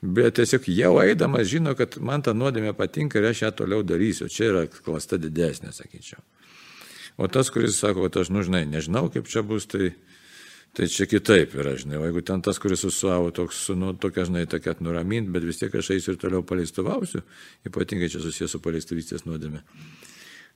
bet 0.00 0.38
tiesiog 0.38 0.68
jau 0.70 0.92
eidamas 1.02 1.50
žino, 1.50 1.74
kad 1.78 1.98
man 1.98 2.22
ta 2.22 2.36
nuodėmė 2.38 2.70
patinka 2.78 3.18
ir 3.18 3.32
aš 3.32 3.42
ją 3.42 3.50
toliau 3.64 3.82
darysiu, 3.82 4.30
čia 4.30 4.52
yra 4.52 4.64
klasta 4.70 5.18
didesnė, 5.18 5.74
sakyčiau. 5.74 6.22
O 7.18 7.26
tas, 7.28 7.50
kuris 7.50 7.82
sako, 7.82 8.06
kad 8.06 8.22
aš, 8.22 8.30
nu 8.30 8.46
žinai, 8.46 8.62
nežinau, 8.70 9.08
kaip 9.12 9.26
čia 9.28 9.42
bus, 9.42 9.66
tai 9.68 9.90
Tai 10.76 10.86
čia 10.86 11.08
kitaip 11.10 11.56
yra, 11.58 11.72
žinai, 11.78 11.98
o 11.98 12.04
jeigu 12.06 12.22
ten 12.22 12.42
tas, 12.46 12.60
kuris 12.62 12.84
su 12.84 12.92
savo 12.94 13.32
toks, 13.34 13.64
nu, 13.74 13.90
tokia, 13.98 14.22
žinai, 14.28 14.44
tokia 14.50 14.76
nuramint, 14.78 15.26
bet 15.34 15.42
vis 15.42 15.58
tiek 15.58 15.74
aš 15.74 15.90
eisiu 15.96 16.14
ir 16.14 16.20
toliau 16.22 16.44
paleistuvausiu, 16.46 17.24
ypatingai 17.66 18.10
čia 18.12 18.22
susijęs 18.22 18.54
su 18.54 18.60
paleistuvystės 18.62 19.26
nuodėme. 19.26 19.64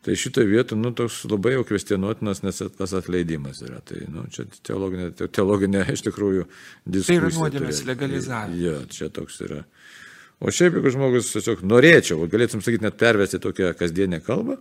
Tai 0.04 0.14
šitoje 0.20 0.46
vietoje, 0.46 0.78
nu, 0.78 0.92
toks 0.94 1.22
labai 1.32 1.54
jau 1.54 1.64
kvestionuotinas, 1.66 2.42
nes 2.44 2.62
tas 2.76 2.92
atleidimas 2.94 3.62
yra. 3.64 3.80
Tai, 3.88 4.02
nu, 4.12 4.26
čia 4.30 4.44
teologinė, 4.68 5.10
teologinė 5.24 5.86
iš 5.94 6.04
tikrųjų 6.06 6.44
diskusija. 6.84 7.22
Tai 7.22 7.30
yra 7.30 7.30
nuodėmės 7.38 7.80
legalizavimas. 7.88 8.60
Jo, 8.60 8.74
čia 8.92 9.08
toks 9.16 9.40
yra. 9.46 9.62
O 10.44 10.52
šiaip, 10.52 10.76
jeigu 10.76 10.92
žmogus 10.92 11.32
tiesiog 11.32 11.64
norėčiau, 11.64 12.28
galėtum 12.28 12.60
sakyti, 12.60 12.84
net 12.84 13.00
pervesti 13.00 13.40
tokią 13.40 13.72
kasdienę 13.80 14.20
kalbą, 14.26 14.58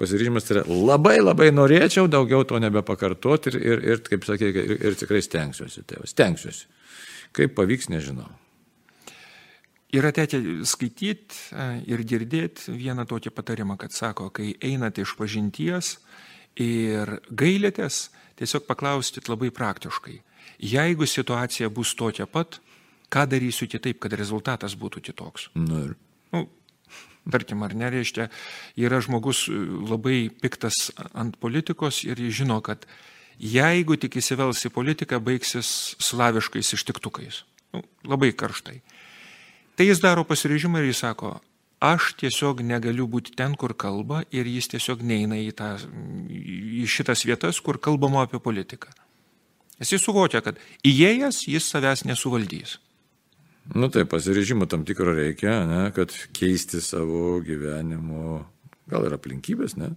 pasiryžimas 0.00 0.46
tai 0.46 0.58
yra 0.58 0.64
labai 0.68 1.18
labai 1.20 1.50
norėčiau 1.54 2.08
daugiau 2.10 2.44
to 2.48 2.60
nebepakartoti 2.62 3.52
ir, 3.52 3.60
ir, 3.60 3.84
ir 3.92 4.02
kaip 4.06 4.26
sakė, 4.28 4.50
ir, 4.52 4.74
ir 4.90 4.98
tikrai 4.98 5.22
stengsiuosi, 5.24 5.84
tėvas, 5.88 6.12
stengsiuosi. 6.14 6.66
Kaip 7.36 7.56
pavyks, 7.56 7.90
nežinau. 7.92 8.28
Yra 9.96 10.10
tekę 10.12 10.40
skaityti 10.66 11.56
ir 11.88 12.02
girdėti 12.08 12.74
vieną 12.74 13.06
tokį 13.08 13.32
patarimą, 13.32 13.76
kad 13.80 13.94
sako, 13.94 14.28
kai 14.34 14.52
einate 14.64 15.04
iš 15.04 15.14
pažinties 15.18 15.96
ir 16.60 17.18
gailėtės, 17.30 18.08
tiesiog 18.40 18.66
paklauskit 18.68 19.30
labai 19.30 19.52
praktiškai. 19.54 20.18
Jeigu 20.62 21.06
situacija 21.08 21.70
bus 21.72 21.94
tokia 21.96 22.26
pat, 22.26 22.58
ką 23.12 23.26
darysiu 23.30 23.68
kitaip, 23.70 24.00
kad 24.02 24.16
rezultatas 24.18 24.76
būtų 24.76 25.04
kitoks? 25.08 25.50
Nu 25.54 25.84
ir. 25.84 25.94
Tarkim, 27.26 27.64
ar 27.66 27.74
nereiškia, 27.74 28.28
yra 28.78 29.00
žmogus 29.02 29.46
labai 29.50 30.28
piktas 30.30 30.92
ant 31.10 31.34
politikos 31.42 32.04
ir 32.06 32.20
jis 32.22 32.42
žino, 32.42 32.60
kad 32.62 32.86
jeigu 33.42 33.96
tik 33.98 34.20
įsivels 34.20 34.62
į 34.68 34.70
politiką, 34.74 35.18
baigsis 35.18 35.96
slaviškais 35.98 36.70
ištiktukais. 36.78 37.42
Nu, 37.74 37.82
labai 38.06 38.30
karštai. 38.30 38.78
Tai 39.76 39.88
jis 39.88 40.00
daro 40.00 40.22
pasirežimą 40.24 40.80
ir 40.80 40.92
jis 40.92 41.02
sako, 41.02 41.34
aš 41.82 42.14
tiesiog 42.22 42.62
negaliu 42.64 43.08
būti 43.10 43.34
ten, 43.36 43.58
kur 43.58 43.74
kalba 43.74 44.22
ir 44.30 44.48
jis 44.48 44.70
tiesiog 44.72 45.02
neina 45.04 45.36
į, 45.42 45.50
tą, 45.58 45.74
į 46.30 46.86
šitas 46.88 47.26
vietas, 47.28 47.60
kur 47.60 47.82
kalbama 47.82 48.22
apie 48.24 48.40
politiką. 48.40 48.94
Jis 49.82 50.00
suvokia, 50.00 50.40
kad 50.40 50.56
įėjęs 50.86 51.42
jis 51.50 51.66
savęs 51.68 52.06
nesuvaldys. 52.08 52.78
Nu 53.74 53.88
tai 53.90 54.04
pasirežimo 54.06 54.66
tam 54.70 54.84
tikro 54.86 55.14
reikia, 55.14 55.64
ne, 55.66 55.80
kad 55.94 56.12
keisti 56.36 56.80
savo 56.80 57.40
gyvenimo, 57.44 58.44
gal 58.90 59.08
ir 59.08 59.16
aplinkybės, 59.16 59.74
ne? 59.80 59.94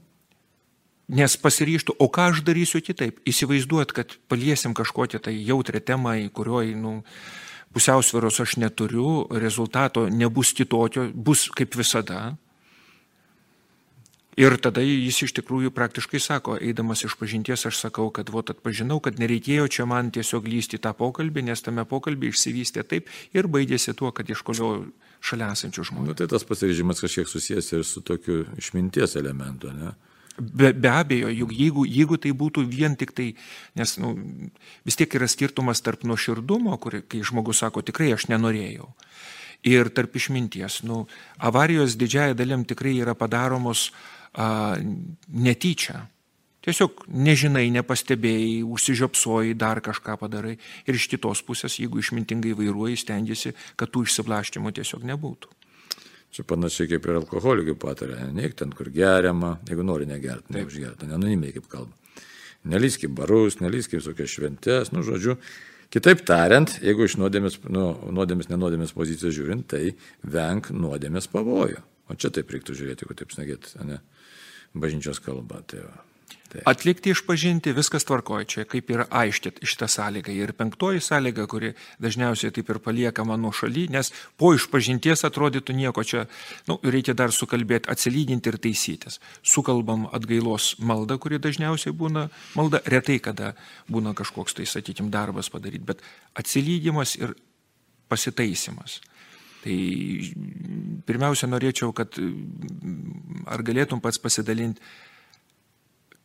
Nes 1.09 1.33
pasiryštų, 1.41 1.95
o 1.97 2.05
ką 2.13 2.29
aš 2.31 2.43
darysiu 2.45 2.81
kitaip? 2.85 3.21
Įsivaizduot, 3.29 3.93
kad 3.97 4.13
paliesim 4.29 4.75
kažkokią 4.77 5.21
tai 5.25 5.33
jautrę 5.37 5.81
temą, 5.81 6.15
į 6.21 6.27
kurioje, 6.33 6.75
nu, 6.77 6.99
pusiausvėros 7.73 8.37
aš 8.43 8.57
neturiu, 8.61 9.25
rezultato 9.41 10.05
nebus 10.09 10.53
kitokio, 10.57 11.07
bus 11.13 11.47
kaip 11.53 11.77
visada, 11.77 12.35
Ir 14.39 14.55
tada 14.63 14.79
jis 14.79 15.17
iš 15.25 15.33
tikrųjų 15.35 15.73
praktiškai 15.75 16.19
sako, 16.23 16.53
eidamas 16.63 17.01
iš 17.03 17.17
pažinties, 17.19 17.65
aš 17.67 17.81
sakau, 17.81 18.05
kad 18.15 18.29
vot 18.31 18.47
atpažinau, 18.53 19.01
kad 19.03 19.17
nereikėjo 19.19 19.65
čia 19.67 19.85
man 19.89 20.13
tiesiog 20.15 20.45
lysti 20.47 20.77
tą 20.79 20.93
pokalbį, 20.95 21.43
nes 21.49 21.63
tame 21.65 21.83
pokalbį 21.83 22.29
išsivystė 22.31 22.85
taip 22.87 23.09
ir 23.35 23.49
baigėsi 23.51 23.91
tuo, 23.99 24.13
kad 24.15 24.29
iškoliau 24.31 24.85
šalia 25.19 25.49
esančių 25.57 25.83
žmonių. 25.89 26.11
Nu, 26.13 26.15
tai 26.15 26.29
tas 26.31 26.47
pasirežimas 26.47 27.03
kažkiek 27.03 27.27
susijęs 27.27 27.67
ir 27.73 27.83
su 27.83 27.99
tokiu 28.05 28.45
išminties 28.61 29.17
elementu, 29.19 29.73
ne? 29.75 29.91
Be, 30.39 30.69
be 30.71 30.87
abejo, 30.87 31.27
juk 31.35 31.51
jeigu, 31.51 31.83
jeigu 31.83 32.19
tai 32.23 32.31
būtų 32.31 32.63
vien 32.69 32.95
tik 32.95 33.11
tai, 33.17 33.33
nes 33.75 33.97
nu, 33.99 34.13
vis 34.87 34.95
tiek 34.95 35.17
yra 35.19 35.27
skirtumas 35.27 35.83
tarp 35.83 36.05
nuoširdumo, 36.07 36.77
kur, 36.79 37.01
kai 37.11 37.19
žmogus 37.27 37.59
sako, 37.59 37.83
tikrai 37.83 38.13
aš 38.15 38.29
nenorėjau, 38.31 38.87
ir 39.67 39.91
tarp 39.91 40.15
išminties. 40.15 40.79
Nu, 40.87 41.01
avarijos 41.43 41.99
didžiaja 41.99 42.39
dalim 42.39 42.63
tikrai 42.63 42.95
yra 43.01 43.17
padaromos 43.19 43.89
uh, 43.89 44.15
a, 44.33 44.77
netyčia. 45.29 46.07
Tiesiog 46.65 47.05
nežinai, 47.07 47.69
nepastebėjai, 47.71 48.65
užsižiopsojai, 48.67 49.55
dar 49.57 49.79
kažką 49.81 50.17
padarai. 50.19 50.57
Ir 50.85 50.97
iš 50.99 51.07
kitos 51.11 51.41
pusės, 51.47 51.77
jeigu 51.79 52.01
išmintingai 52.01 52.51
vairuoji, 52.57 52.99
stengiasi, 52.99 53.53
kad 53.79 53.93
tų 53.93 54.03
išsiblaštimų 54.09 54.73
tiesiog 54.75 55.07
nebūtų. 55.07 55.55
Čia 56.35 56.43
panašiai 56.45 56.91
kaip 56.91 57.07
ir 57.07 57.17
alkoholikų 57.23 57.73
patarė, 57.81 58.19
neik 58.35 58.53
ten, 58.59 58.73
kur 58.75 58.91
geriama, 58.93 59.55
jeigu 59.65 59.85
nori 59.87 60.05
negerti, 60.05 60.53
neužgerti, 60.53 61.07
nenunimiai 61.09 61.55
kaip 61.55 61.65
kalba. 61.71 61.95
Nelysk 62.69 63.07
į 63.07 63.13
barus, 63.17 63.57
nelysk 63.63 63.95
į 63.95 64.01
visokias 64.01 64.35
šventes, 64.35 64.91
nu 64.93 65.01
žodžiu. 65.07 65.39
Kitaip 65.89 66.21
tariant, 66.27 66.75
jeigu 66.85 67.07
iš 67.07 67.15
nuodėmės, 67.17 67.57
nu, 67.73 67.87
nuodėmės, 68.13 68.51
nenodėmės 68.51 68.93
pozicijos 68.93 69.33
žiūrint, 69.39 69.65
tai 69.71 69.95
venk 70.21 70.69
nuodėmės 70.75 71.31
pavojų. 71.33 71.81
O 72.09 72.17
čia 72.19 72.29
taip 72.35 72.51
reiktų 72.53 72.75
žiūrėti, 72.77 73.07
jeigu 73.07 73.17
taip 73.17 73.33
snagėt, 73.33 73.71
ne? 73.87 73.97
Bažnyčios 74.73 75.21
kalba. 75.23 75.63
Tai 75.67 75.87
va. 75.87 75.97
Tai. 76.49 76.63
Atlikti 76.65 77.11
išpažinti 77.13 77.75
viskas 77.77 78.07
tvarkoja, 78.09 78.47
čia 78.49 78.63
kaip 78.65 78.87
yra 78.89 79.03
aiškit 79.13 79.59
šitą 79.61 79.85
sąlygą. 79.85 80.33
Ir 80.33 80.53
penktoji 80.57 81.01
sąlyga, 81.05 81.45
kuri 81.45 81.75
dažniausiai 82.01 82.49
taip 82.55 82.71
ir 82.73 82.79
paliekama 82.81 83.37
nuo 83.37 83.51
šaly, 83.53 83.85
nes 83.93 84.09
po 84.33 84.49
išpažinties 84.57 85.21
atrodytų 85.29 85.75
nieko 85.77 86.01
čia, 86.01 86.23
nu, 86.65 86.79
reikia 86.81 87.13
dar 87.13 87.29
sukalbėti, 87.35 87.91
atsilyginti 87.93 88.49
ir 88.49 88.57
taisytis. 88.65 89.19
Sukalbam 89.45 90.07
atgailos 90.09 90.71
maldą, 90.81 91.19
kuri 91.21 91.37
dažniausiai 91.37 91.93
būna 91.93 92.25
malda, 92.57 92.81
retai 92.89 93.19
kada 93.21 93.53
būna 93.85 94.15
kažkoks 94.17 94.57
tai, 94.57 94.65
sakykime, 94.65 95.13
darbas 95.13 95.53
padaryti, 95.53 95.85
bet 95.85 96.01
atsilygimas 96.33 97.13
ir 97.21 97.37
pasitaisimas. 98.09 99.03
Tai 99.59 99.77
pirmiausia, 101.07 101.49
norėčiau, 101.51 101.91
kad 101.95 102.15
ar 103.49 103.63
galėtum 103.65 103.99
pats 104.03 104.21
pasidalinti, 104.21 104.83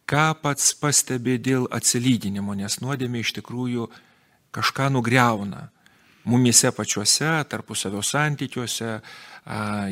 ką 0.06 0.26
pats 0.42 0.74
pastebi 0.78 1.38
dėl 1.42 1.66
atsilyginimo, 1.74 2.54
nes 2.54 2.78
nuodėmė 2.84 3.24
iš 3.24 3.34
tikrųjų 3.40 3.88
kažką 4.54 4.90
nugriauna. 4.94 5.70
Mumise 6.24 6.70
pačiuose, 6.72 7.28
tarpusavio 7.52 8.00
santykiuose, 8.00 8.94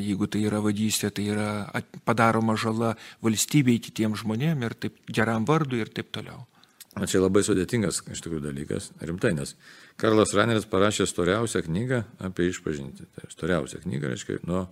jeigu 0.01 0.29
tai 0.33 0.47
yra 0.49 0.63
vadystė, 0.65 1.11
tai 1.13 1.27
yra 1.29 1.49
padaroma 2.09 2.55
žala 2.57 2.95
valstybei, 3.21 3.83
kitiems 3.85 4.23
žmonėms 4.23 4.65
ir 4.65 4.79
taip 4.87 5.13
geram 5.13 5.45
vardui 5.45 5.83
ir 5.85 5.93
taip 5.93 6.09
toliau. 6.15 6.47
O 7.01 7.07
čia 7.09 7.23
labai 7.23 7.41
sudėtingas 7.41 8.03
iš 8.13 8.21
tikrųjų 8.21 8.43
dalykas, 8.45 8.91
rimtai, 9.01 9.31
nes 9.33 9.55
Karlas 10.01 10.35
Raneris 10.37 10.67
parašė 10.69 11.07
storiausią 11.09 11.63
knygą 11.65 12.03
apie 12.21 12.51
išpažinti. 12.51 13.07
Tai 13.17 13.31
storiausią 13.33 13.81
knygą, 13.87 14.11
reiškia, 14.13 14.43
nuo 14.45 14.67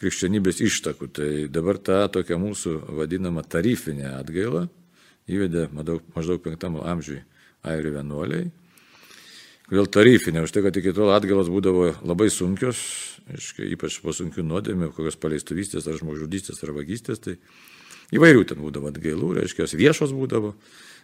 krikščionybės 0.00 0.62
ištakų. 0.64 1.10
Tai 1.12 1.28
dabar 1.52 1.76
tą 1.76 1.98
tokią 2.16 2.38
mūsų 2.40 2.72
vadinamą 2.96 3.44
tarifinę 3.44 4.14
atgailą 4.16 4.64
įvedė 5.28 5.68
maždaug, 5.76 6.06
maždaug 6.16 6.40
penktam 6.42 6.80
amžiui 6.80 7.20
airių 7.68 7.96
vienuoliai. 7.98 8.48
Kodėl 9.68 9.88
tarifinė? 9.92 10.42
Už 10.44 10.52
tai, 10.52 10.64
kad 10.64 10.76
iki 10.76 10.92
tol 10.96 11.12
atgailos 11.14 11.50
būdavo 11.52 11.92
labai 12.02 12.26
sunkios, 12.32 12.80
aiškia, 13.32 13.68
ypač 13.76 14.00
po 14.02 14.12
sunkių 14.16 14.44
nuodėmių, 14.44 14.90
kokios 14.96 15.20
paleistuvystės 15.20 15.86
ar 15.88 16.00
žmogžudystės 16.00 16.64
ar 16.64 16.74
vagystės, 16.76 17.22
tai 17.22 17.36
įvairių 18.12 18.42
ten 18.50 18.60
būdavo 18.64 18.90
atgailų, 18.90 19.30
reiškia, 19.38 19.64
jos 19.64 19.76
viešos 19.78 20.16
būdavo 20.16 20.56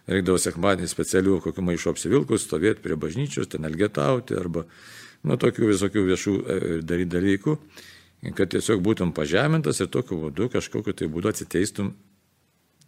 reikdavo 0.09 0.39
sekmadienį 0.41 0.89
specialių 0.89 1.39
kokių 1.45 1.65
maišų 1.69 1.93
apsivilkus, 1.93 2.45
stovėti 2.47 2.83
prie 2.85 2.97
bažnyčios, 2.99 3.49
ten 3.51 3.67
elgetauti 3.69 4.37
arba, 4.39 4.65
nu, 5.23 5.37
tokių 5.39 5.71
visokių 5.73 6.05
viešų 6.09 6.35
e, 6.35 6.59
daryti 6.85 7.13
dalykų, 7.15 7.55
kad 8.35 8.51
tiesiog 8.51 8.81
būtum 8.83 9.13
pažemintas 9.15 9.79
ir 9.79 9.91
tokiu 9.93 10.19
būdu 10.25 10.49
kažkokiu 10.55 10.95
tai 10.95 11.09
būdu 11.11 11.33
atsiteistum 11.33 11.95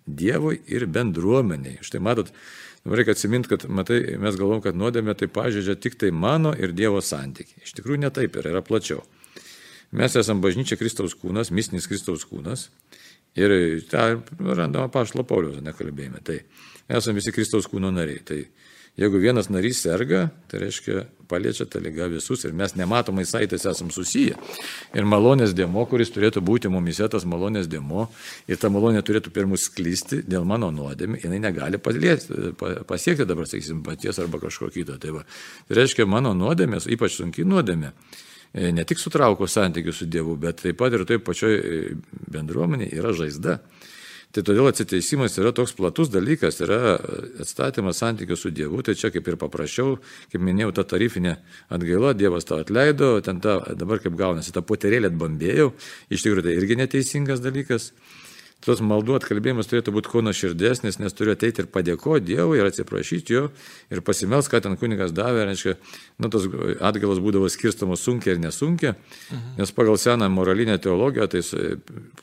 Dievui 0.01 0.55
ir 0.65 0.87
bendruomeniai. 0.89 1.77
Štai 1.85 1.99
matot, 2.01 2.31
dabar 2.81 2.99
reikia 2.99 3.13
atsiminti, 3.13 3.51
kad 3.51 3.67
matai, 3.69 3.99
mes 4.19 4.35
galvom, 4.35 4.57
kad 4.63 4.75
nuodėmė 4.75 5.13
tai 5.15 5.29
pažeidžia 5.29 5.75
tik 5.77 5.93
tai 6.01 6.09
mano 6.09 6.55
ir 6.57 6.73
Dievo 6.73 7.03
santykiai. 7.05 7.61
Iš 7.61 7.75
tikrųjų 7.77 8.01
netaip 8.01 8.39
yra, 8.41 8.55
yra 8.55 8.63
plačiau. 8.65 9.03
Mes 9.91 10.15
esame 10.15 10.43
bažnyčia 10.43 10.77
Kristaus 10.79 11.15
kūnas, 11.19 11.51
misnis 11.51 11.87
Kristaus 11.91 12.23
kūnas. 12.27 12.69
Ir 13.35 13.51
tą 13.91 14.21
randama 14.39 14.87
pašlo 14.91 15.23
Pauliaus 15.27 15.59
nekalbėjime. 15.63 16.19
Tai 16.23 16.41
esame 16.91 17.19
visi 17.19 17.33
Kristaus 17.35 17.67
kūno 17.71 17.91
nariai. 17.91 18.23
Tai 18.27 18.39
jeigu 18.99 19.19
vienas 19.23 19.49
narys 19.51 19.81
serga, 19.83 20.29
tai 20.51 20.61
reiškia 20.65 21.03
paliečia 21.31 21.67
tą 21.67 21.79
lygą 21.83 22.09
visus 22.11 22.43
ir 22.43 22.55
mes 22.55 22.75
nematomai 22.75 23.23
saitais 23.27 23.63
esam 23.67 23.91
susiję. 23.91 24.35
Ir 24.95 25.07
malonės 25.07 25.55
dėmo, 25.55 25.85
kuris 25.91 26.11
turėtų 26.11 26.43
būti 26.43 26.71
mumise, 26.71 27.07
tas 27.11 27.27
malonės 27.27 27.69
dėmo, 27.71 28.07
ir 28.51 28.59
ta 28.59 28.71
malonė 28.71 29.03
turėtų 29.07 29.31
per 29.35 29.47
mus 29.47 29.67
sklysti 29.69 30.23
dėl 30.27 30.47
mano 30.47 30.71
nuodėmė, 30.75 31.21
jinai 31.23 31.39
negali 31.47 31.79
palieti, 31.83 32.51
pasiekti 32.87 33.27
dabar, 33.27 33.47
sakysim, 33.47 33.83
paties 33.85 34.19
arba 34.23 34.41
kažko 34.43 34.71
kito. 34.75 34.99
Tai, 34.99 35.15
va. 35.19 35.23
tai 35.67 35.79
reiškia, 35.81 36.07
mano 36.07 36.35
nuodėmės, 36.35 36.89
ypač 36.91 37.15
sunkiai 37.19 37.47
nuodėmė, 37.47 37.95
ne 38.53 38.83
tik 38.87 38.99
sutrauko 38.99 39.47
santykių 39.47 39.93
su 39.95 40.07
Dievu, 40.11 40.35
bet 40.39 40.63
taip 40.65 40.79
pat 40.81 40.93
ir 40.95 41.05
taip 41.07 41.23
pačioj 41.27 41.55
e, 41.55 41.79
bendruomenė 42.33 42.91
yra 42.97 43.13
žaizda. 43.15 43.59
Tai 44.31 44.45
todėl 44.47 44.69
atsiteisimas 44.69 45.33
yra 45.41 45.51
toks 45.51 45.73
platus 45.75 46.07
dalykas, 46.11 46.61
yra 46.63 46.95
atstatymas 47.43 47.99
santykių 47.99 48.37
su 48.39 48.51
Dievu, 48.55 48.79
tai 48.87 48.95
čia 48.95 49.09
kaip 49.11 49.27
ir 49.27 49.35
paprasčiau, 49.39 49.97
kaip 50.31 50.43
minėjau, 50.47 50.71
ta 50.77 50.85
tarifinė 50.87 51.33
atgaila, 51.75 52.13
Dievas 52.15 52.47
tau 52.47 52.61
atleido, 52.63 53.17
ten 53.25 53.41
ta, 53.43 53.57
dabar 53.75 53.99
kaip 53.99 54.15
gaunasi, 54.19 54.53
tą 54.55 54.63
poterėlį 54.63 55.11
atbambėjau, 55.11 55.73
iš 56.07 56.23
tikrųjų 56.23 56.47
tai 56.47 56.55
irgi 56.61 56.79
neteisingas 56.79 57.43
dalykas. 57.43 57.91
Tos 58.61 58.81
maldų 58.85 59.15
atkalbėjimas 59.17 59.69
turėtų 59.69 59.93
būti 59.95 60.11
kuo 60.11 60.21
nuoširdesnis, 60.25 60.99
nes 61.01 61.15
turiu 61.17 61.33
ateiti 61.33 61.63
ir 61.63 61.69
padėkoti 61.73 62.27
Dievui 62.31 62.59
ir 62.59 62.67
atsiprašyti 62.69 63.33
jo 63.33 63.47
ir 63.93 64.01
pasimels, 64.05 64.49
ką 64.51 64.61
ten 64.61 64.77
kunigas 64.77 65.13
davė, 65.17 65.47
reiškia, 65.49 65.75
nu, 66.21 66.29
tos 66.33 66.45
atgalos 66.77 67.21
būdavo 67.23 67.49
skirstamos 67.49 68.03
sunkiai 68.05 68.35
ir 68.35 68.41
nesunkiai, 68.43 68.93
mhm. 68.93 69.55
nes 69.57 69.73
pagal 69.73 69.97
seną 70.01 70.29
moralinę 70.29 70.77
teologiją, 70.81 71.27
tai 71.31 71.41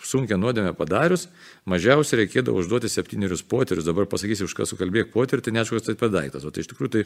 sunkia 0.04 0.38
nuodėmė 0.38 0.74
padarius, 0.78 1.26
mažiausiai 1.68 2.22
reikėdavo 2.22 2.62
užduoti 2.62 2.90
septynerius 2.92 3.42
poterius, 3.42 3.86
dabar 3.88 4.06
pasakysiu, 4.10 4.46
už 4.46 4.54
ką 4.58 4.68
sukalbėk 4.70 5.10
poterį, 5.14 5.48
tai 5.48 5.56
neaišku, 5.58 5.80
kas 5.80 5.90
tai 5.90 5.96
padaiktas, 5.98 6.46
o 6.46 6.54
tai 6.54 6.62
iš 6.62 6.70
tikrųjų 6.70 6.94
tai 6.94 7.04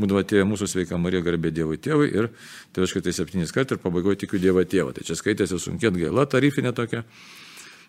būdavo 0.00 0.24
tie 0.24 0.46
mūsų 0.48 0.70
sveika 0.72 0.98
Marija 1.00 1.26
garbė 1.26 1.52
Dievui 1.52 1.76
tėvui 1.82 2.08
ir 2.08 2.32
tai 2.72 2.86
aišku, 2.86 3.04
tai 3.04 3.14
septynis 3.16 3.52
kartus 3.52 3.76
ir 3.76 3.84
pabaigoje 3.84 4.24
tikiu 4.24 4.40
Dievą 4.40 4.64
tėvą, 4.64 4.96
tai 4.96 5.04
čia 5.06 5.18
skaitėsi 5.20 5.60
sunkiai 5.60 5.92
atgaila 5.92 6.26
tarifinė 6.30 6.72
tokia 6.76 7.04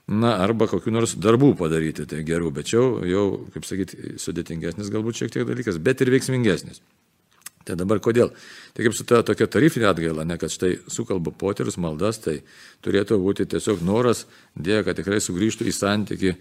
na, 0.07 0.33
arba 0.43 0.67
kokiu 0.71 0.93
nors 0.93 1.13
darbų 1.19 1.53
padaryti, 1.59 2.07
tai 2.09 2.23
gerų, 2.27 2.51
bet 2.55 2.73
jau, 2.73 2.85
jau 3.07 3.25
kaip 3.53 3.67
sakyti, 3.67 4.17
sudėtingesnis 4.21 4.89
galbūt 4.93 5.21
šiek 5.21 5.35
tiek 5.35 5.45
dalykas, 5.47 5.79
bet 5.83 6.01
ir 6.01 6.11
veiksmingesnis. 6.15 6.81
Tai 7.65 7.75
dabar 7.77 7.99
kodėl? 8.01 8.31
Tai 8.73 8.85
kaip 8.85 8.95
su 8.97 9.05
ta 9.05 9.21
tokia 9.25 9.45
tarifinė 9.51 9.91
atgaila, 9.91 10.25
ne 10.25 10.37
kad 10.41 10.49
štai 10.49 10.79
sukalba 10.89 11.33
poterius, 11.35 11.77
maldas, 11.81 12.17
tai 12.23 12.39
turėtų 12.85 13.19
būti 13.21 13.45
tiesiog 13.51 13.83
noras, 13.85 14.25
dėja, 14.57 14.81
kad 14.87 14.97
tikrai 14.97 15.19
sugrįžtų 15.21 15.67
į 15.69 15.75
santyki 15.77 16.31
e, 16.33 16.37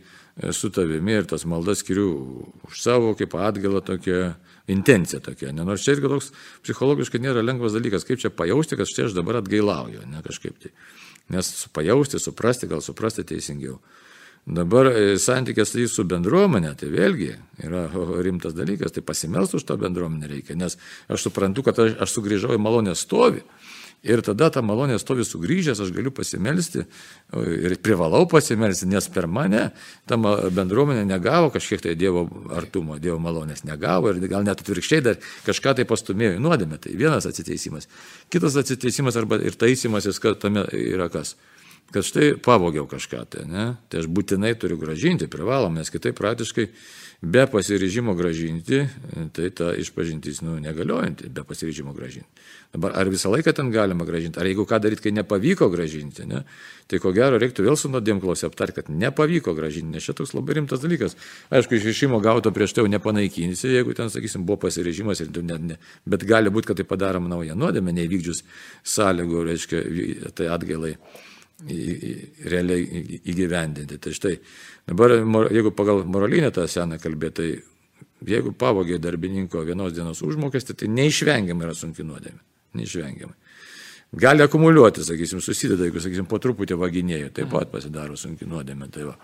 su 0.57 0.71
tavimi 0.73 1.19
ir 1.19 1.29
tas 1.29 1.45
maldas 1.45 1.85
skiriu 1.85 2.09
už 2.71 2.81
savo 2.81 3.13
kaip 3.19 3.37
atgailą 3.37 3.85
tokia 3.85 4.33
intencija 4.71 5.21
tokia. 5.25 5.53
Ne, 5.53 5.67
nors 5.69 5.85
čia 5.85 5.99
irgi 5.99 6.09
toks 6.09 6.33
psichologiškai 6.65 7.21
nėra 7.21 7.45
lengvas 7.45 7.77
dalykas, 7.77 8.09
kaip 8.09 8.23
čia 8.23 8.33
pajausti, 8.33 8.81
kad 8.81 8.89
štai 8.89 9.11
aš 9.11 9.19
dabar 9.19 9.43
atgailauju, 9.43 10.07
ne 10.09 10.25
kažkaip 10.25 10.57
tai. 10.63 10.73
Nes 11.31 11.51
pajausti, 11.75 12.19
suprasti, 12.23 12.69
gal 12.71 12.83
suprasti 12.83 13.25
teisingiau. 13.27 13.79
Dabar 14.51 14.89
e, 14.91 15.19
santykės 15.21 15.75
tai 15.75 15.85
su 15.91 16.03
bendruomenė, 16.09 16.73
tai 16.81 16.89
vėlgi 16.91 17.35
yra 17.67 17.85
rimtas 18.25 18.55
dalykas, 18.57 18.95
tai 18.97 19.05
pasimelsti 19.05 19.59
už 19.61 19.67
tą 19.69 19.77
bendruomenę 19.79 20.31
reikia, 20.31 20.57
nes 20.59 20.79
aš 21.13 21.29
suprantu, 21.29 21.63
kad 21.67 21.79
aš, 21.79 21.93
aš 22.01 22.17
sugrįžau 22.17 22.57
į 22.57 22.63
malonę 22.63 22.97
stovį 22.97 23.45
Ir 24.01 24.23
tada 24.25 24.47
ta 24.49 24.63
malonė 24.65 24.97
stovi 24.97 25.27
sugrįžęs, 25.29 25.83
aš 25.85 25.91
galiu 25.93 26.09
pasimelsti 26.17 26.87
ir 27.37 27.75
privalau 27.85 28.23
pasimelsti, 28.31 28.89
nes 28.89 29.09
per 29.13 29.27
mane 29.29 29.67
ta 30.09 30.17
bendruomenė 30.17 31.05
negavo 31.05 31.51
kažkiek 31.53 31.85
tai 31.85 31.95
Dievo 32.01 32.25
artumo, 32.57 32.97
Dievo 32.97 33.19
malonės 33.21 33.67
negavo 33.69 34.09
ir 34.15 34.23
gal 34.25 34.47
net 34.47 34.65
atvirkščiai 34.65 35.05
dar 35.05 35.21
kažką 35.45 35.77
tai 35.77 35.85
pastumėjo 35.89 36.39
į 36.39 36.41
nuodėmę. 36.41 36.81
Tai 36.81 36.97
vienas 36.97 37.29
atsiteisimas. 37.29 37.91
Kitas 38.33 38.57
atsiteisimas 38.57 39.21
arba 39.21 39.37
ir 39.45 39.61
taisimasis, 39.61 40.23
kad 40.23 40.41
tame 40.41 40.65
yra 40.73 41.11
kas 41.13 41.37
kad 41.93 42.07
štai 42.07 42.33
pavogiau 42.43 42.87
kažką 42.91 43.27
tai, 43.31 43.45
ne? 43.51 43.67
tai 43.91 44.05
aš 44.05 44.09
būtinai 44.11 44.55
turiu 44.59 44.79
gražinti, 44.81 45.31
privalom, 45.31 45.79
nes 45.79 45.91
kitaip 45.91 46.19
praktiškai 46.19 46.69
be 47.21 47.45
pasiryžimo 47.47 48.15
gražinti, 48.17 48.87
tai 49.37 49.51
ta 49.53 49.75
išpažintis 49.77 50.41
nu, 50.41 50.57
negaliojanti, 50.63 51.29
be 51.29 51.45
pasiryžimo 51.45 51.93
gražinti. 51.93 52.29
Dabar 52.73 52.95
ar 52.97 53.11
visą 53.13 53.33
laiką 53.35 53.53
ten 53.53 53.71
galima 53.75 54.07
gražinti, 54.09 54.41
ar 54.41 54.47
jeigu 54.49 54.65
ką 54.65 54.79
daryti, 54.81 55.05
kai 55.05 55.13
nepavyko 55.13 55.69
gražinti, 55.69 56.25
ne? 56.31 56.45
tai 56.89 56.99
ko 57.03 57.13
gero 57.15 57.39
reiktų 57.39 57.67
vėl 57.67 57.77
su 57.77 57.91
nuodėmklausė 57.93 58.49
aptarti, 58.49 58.81
kad 58.81 58.89
nepavyko 58.89 59.53
gražinti, 59.59 59.93
nes 59.99 60.07
šitas 60.07 60.33
labai 60.35 60.57
rimtas 60.61 60.81
dalykas. 60.81 61.19
Aišku, 61.51 61.77
išrišimo 61.77 62.23
gauto 62.25 62.55
prieš 62.55 62.77
tai 62.77 62.87
jau 62.87 62.93
nepanaikinsi, 62.95 63.75
jeigu 63.75 63.95
ten, 63.99 64.09
sakysim, 64.11 64.47
buvo 64.49 64.63
pasiryžimas, 64.65 65.21
ir 65.21 65.35
net 65.43 65.67
ne, 65.67 65.81
bet 66.07 66.25
gali 66.25 66.51
būti, 66.51 66.71
kad 66.71 66.81
tai 66.81 66.89
padaroma 66.89 67.29
nauja 67.31 67.59
nuodėmė, 67.59 67.95
neįvykdžius 68.01 68.47
sąlygų, 68.97 69.45
reiškia, 69.51 69.85
tai 70.39 70.49
atgailai 70.55 70.97
realiai 71.65 73.19
įgyvendinti. 73.21 73.99
Tai 74.01 74.15
štai, 74.17 74.37
dabar 74.89 75.19
jeigu 75.53 75.75
pagal 75.77 76.05
moralinę 76.09 76.53
tą 76.55 76.67
seną 76.71 77.01
kalbėti, 77.03 77.37
tai 77.41 78.33
jeigu 78.35 78.53
pavogė 78.57 79.01
darbininko 79.03 79.65
vienos 79.67 79.95
dienos 79.97 80.23
užmokestį, 80.27 80.77
tai 80.83 80.91
neišvengiamai 80.93 81.69
yra 81.69 81.77
sunki 81.77 82.07
nuodėmė. 82.07 82.41
Neišvengiamai. 82.81 83.37
Gali 84.21 84.43
akumuliuoti, 84.43 85.05
sakysim, 85.07 85.39
susideda, 85.43 85.87
jeigu, 85.87 86.01
sakysim, 86.03 86.27
po 86.27 86.41
truputį 86.43 86.79
vaginėjų, 86.81 87.31
taip 87.35 87.53
pat 87.53 87.71
pasidaro 87.71 88.17
sunki 88.19 88.49
nuodėmė. 88.51 88.89
Tai, 88.91 89.13
va. 89.13 89.15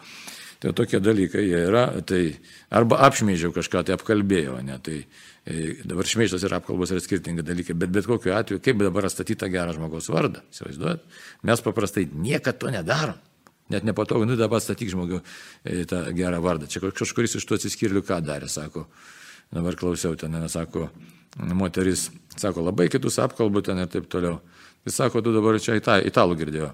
Tai 0.62 0.73
tokie 0.77 1.01
dalykai 1.03 1.45
jie 1.47 1.62
yra, 1.69 1.88
tai 2.07 2.23
arba 2.71 3.01
apšmeižiau 3.09 3.55
kažką, 3.57 3.87
tai 3.87 3.97
apkalbėjau, 3.97 4.61
ne, 4.64 4.79
tai 4.83 5.03
E, 5.47 5.77
dabar 5.87 6.09
šmeižtas 6.11 6.42
ir 6.42 6.55
apkalbos 6.57 6.90
yra 6.90 6.99
skirtingi 6.99 7.45
dalykai, 7.47 7.77
bet 7.79 7.92
bet 7.95 8.07
kokiu 8.11 8.33
atveju, 8.35 8.59
kaip 8.64 8.81
dabar 8.81 9.07
atstatyti 9.07 9.38
tą 9.45 9.49
gerą 9.53 9.77
žmogaus 9.77 10.09
vardą, 10.11 10.40
įsivaizduojat, 10.51 11.05
mes 11.47 11.62
paprastai 11.62 12.09
niekada 12.11 12.59
to 12.59 12.73
nedarom. 12.75 13.21
Net 13.71 13.87
nepatogu, 13.87 14.27
nu 14.27 14.35
dabar 14.38 14.62
statyk 14.62 14.90
žmogų 14.90 15.21
e, 15.21 15.85
tą 15.87 16.03
gerą 16.19 16.40
vardą. 16.42 16.66
Čia 16.71 16.83
kažkuris 16.90 17.38
iš 17.38 17.47
tų 17.47 17.61
atsiskirlių 17.61 18.03
ką 18.07 18.19
darė, 18.27 18.51
sako, 18.51 18.88
dabar 19.55 19.79
klausiau 19.79 20.19
ten, 20.19 20.35
nesako, 20.35 20.88
moteris, 21.38 22.09
sako, 22.35 22.66
labai 22.66 22.88
kitus 22.90 23.21
apkalbų 23.23 23.62
ten 23.71 23.85
ir 23.85 23.90
taip 23.90 24.11
toliau. 24.11 24.40
Jis 24.87 24.99
sako, 24.99 25.23
tu 25.23 25.35
dabar 25.35 25.61
čia 25.62 25.79
ita, 25.79 26.01
italų 26.03 26.40
girdėjo. 26.42 26.73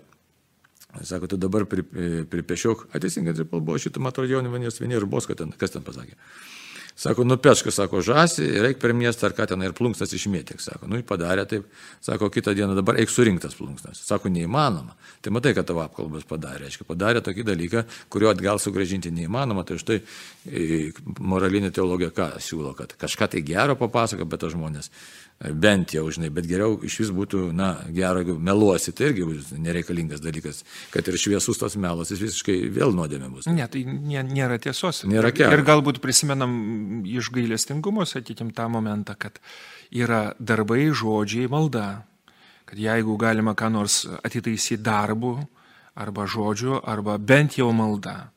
Sako, 1.01 1.27
tu 1.27 1.37
dabar 1.41 1.65
pri, 1.65 1.85
e, 1.97 2.25
pripešiok, 2.29 2.91
ateisingai, 2.93 3.33
tai 3.37 3.47
buvo 3.49 3.79
šitą, 3.81 4.01
man 4.03 4.13
atrodo, 4.13 4.29
jaunimanės 4.35 4.83
vieni 4.83 4.99
ir 4.99 5.09
bosko 5.09 5.37
ten, 5.39 5.55
kas 5.57 5.73
ten 5.73 5.85
pasakė. 5.87 6.19
Sako, 6.97 7.25
nupeška, 7.25 7.71
sako, 7.73 8.03
žasi, 8.05 8.45
reik 8.61 8.77
per 8.81 8.93
miestą 8.93 9.31
ar 9.31 9.33
ką 9.33 9.47
ten 9.49 9.63
ir 9.65 9.73
plunksnas 9.73 10.13
išmėtik. 10.13 10.61
Sako, 10.61 10.91
nu, 10.93 11.01
padarė 11.09 11.47
taip. 11.49 11.65
Sako, 12.05 12.29
kitą 12.31 12.53
dieną 12.55 12.77
dabar 12.77 12.99
eik 13.01 13.11
surinktas 13.11 13.57
plunksnas. 13.57 14.03
Sako, 14.05 14.29
neįmanoma. 14.29 14.93
Tai 15.25 15.33
matai, 15.33 15.55
kad 15.57 15.67
tavo 15.67 15.81
apkalbas 15.87 16.29
padarė. 16.29 16.69
Aiškiai, 16.69 16.87
padarė 16.91 17.25
tokį 17.25 17.47
dalyką, 17.49 17.85
kurio 18.13 18.29
atgal 18.31 18.61
sugražinti 18.61 19.11
neįmanoma. 19.15 19.65
Tai 19.65 19.81
štai 19.81 20.03
e, 20.03 20.93
moralinė 21.17 21.73
teologija 21.73 22.13
ką 22.13 22.29
siūlo, 22.45 22.75
kad 22.77 22.93
kažką 23.01 23.33
tai 23.33 23.45
gero 23.47 23.79
papasako, 23.81 24.29
bet 24.29 24.45
to 24.45 24.53
žmonės 24.53 24.93
bent 25.51 25.95
jau, 25.97 26.05
žinai, 26.13 26.31
bet 26.35 26.47
geriau 26.47 26.77
iš 26.87 26.99
vis 27.03 27.11
būtų, 27.15 27.49
na, 27.57 27.73
gero, 27.95 28.23
jeigu 28.23 28.37
meluosi, 28.39 28.95
tai 28.95 29.11
irgi 29.11 29.27
nereikalingas 29.59 30.23
dalykas, 30.23 30.63
kad 30.95 31.09
ir 31.11 31.19
šviesus 31.19 31.59
tas 31.59 31.75
melas, 31.81 32.13
jis 32.15 32.23
visiškai 32.23 32.57
vėl 32.75 32.95
nuodėmė 32.95 33.31
bus. 33.33 33.49
Ne, 33.51 33.67
tai 33.71 33.83
nė, 33.89 34.23
nėra 34.29 34.61
tiesos. 34.63 35.03
Nėra 35.09 35.33
kelio. 35.35 35.57
Ir 35.57 35.65
galbūt 35.67 35.99
prisimenam 36.05 36.53
iš 37.09 37.33
gailestingumo, 37.35 38.07
sakykim, 38.09 38.53
tą 38.55 38.69
momentą, 38.73 39.17
kad 39.19 39.43
yra 39.91 40.29
darbai, 40.39 40.87
žodžiai, 40.95 41.51
malda. 41.51 42.05
Kad 42.69 42.79
jeigu 42.81 43.19
galima 43.21 43.57
ką 43.59 43.73
nors 43.75 44.05
atitaisyti 44.23 44.81
darbu, 44.81 45.35
arba 45.99 46.25
žodžiu, 46.31 46.79
arba 46.87 47.19
bent 47.19 47.59
jau 47.59 47.73
malda, 47.77 48.31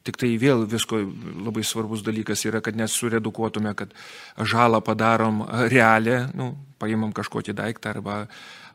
Tik 0.00 0.16
tai 0.16 0.30
vėl 0.40 0.64
visko 0.64 1.02
labai 1.44 1.60
svarbus 1.66 2.00
dalykas 2.06 2.46
yra, 2.48 2.62
kad 2.64 2.78
nesuredukuotume, 2.78 3.74
kad 3.76 3.92
žalą 4.38 4.80
padarom 4.84 5.42
realią, 5.68 6.22
nu, 6.38 6.54
paimam 6.80 7.12
kažkokį 7.12 7.52
daiktą 7.58 7.92
arba 7.92 8.22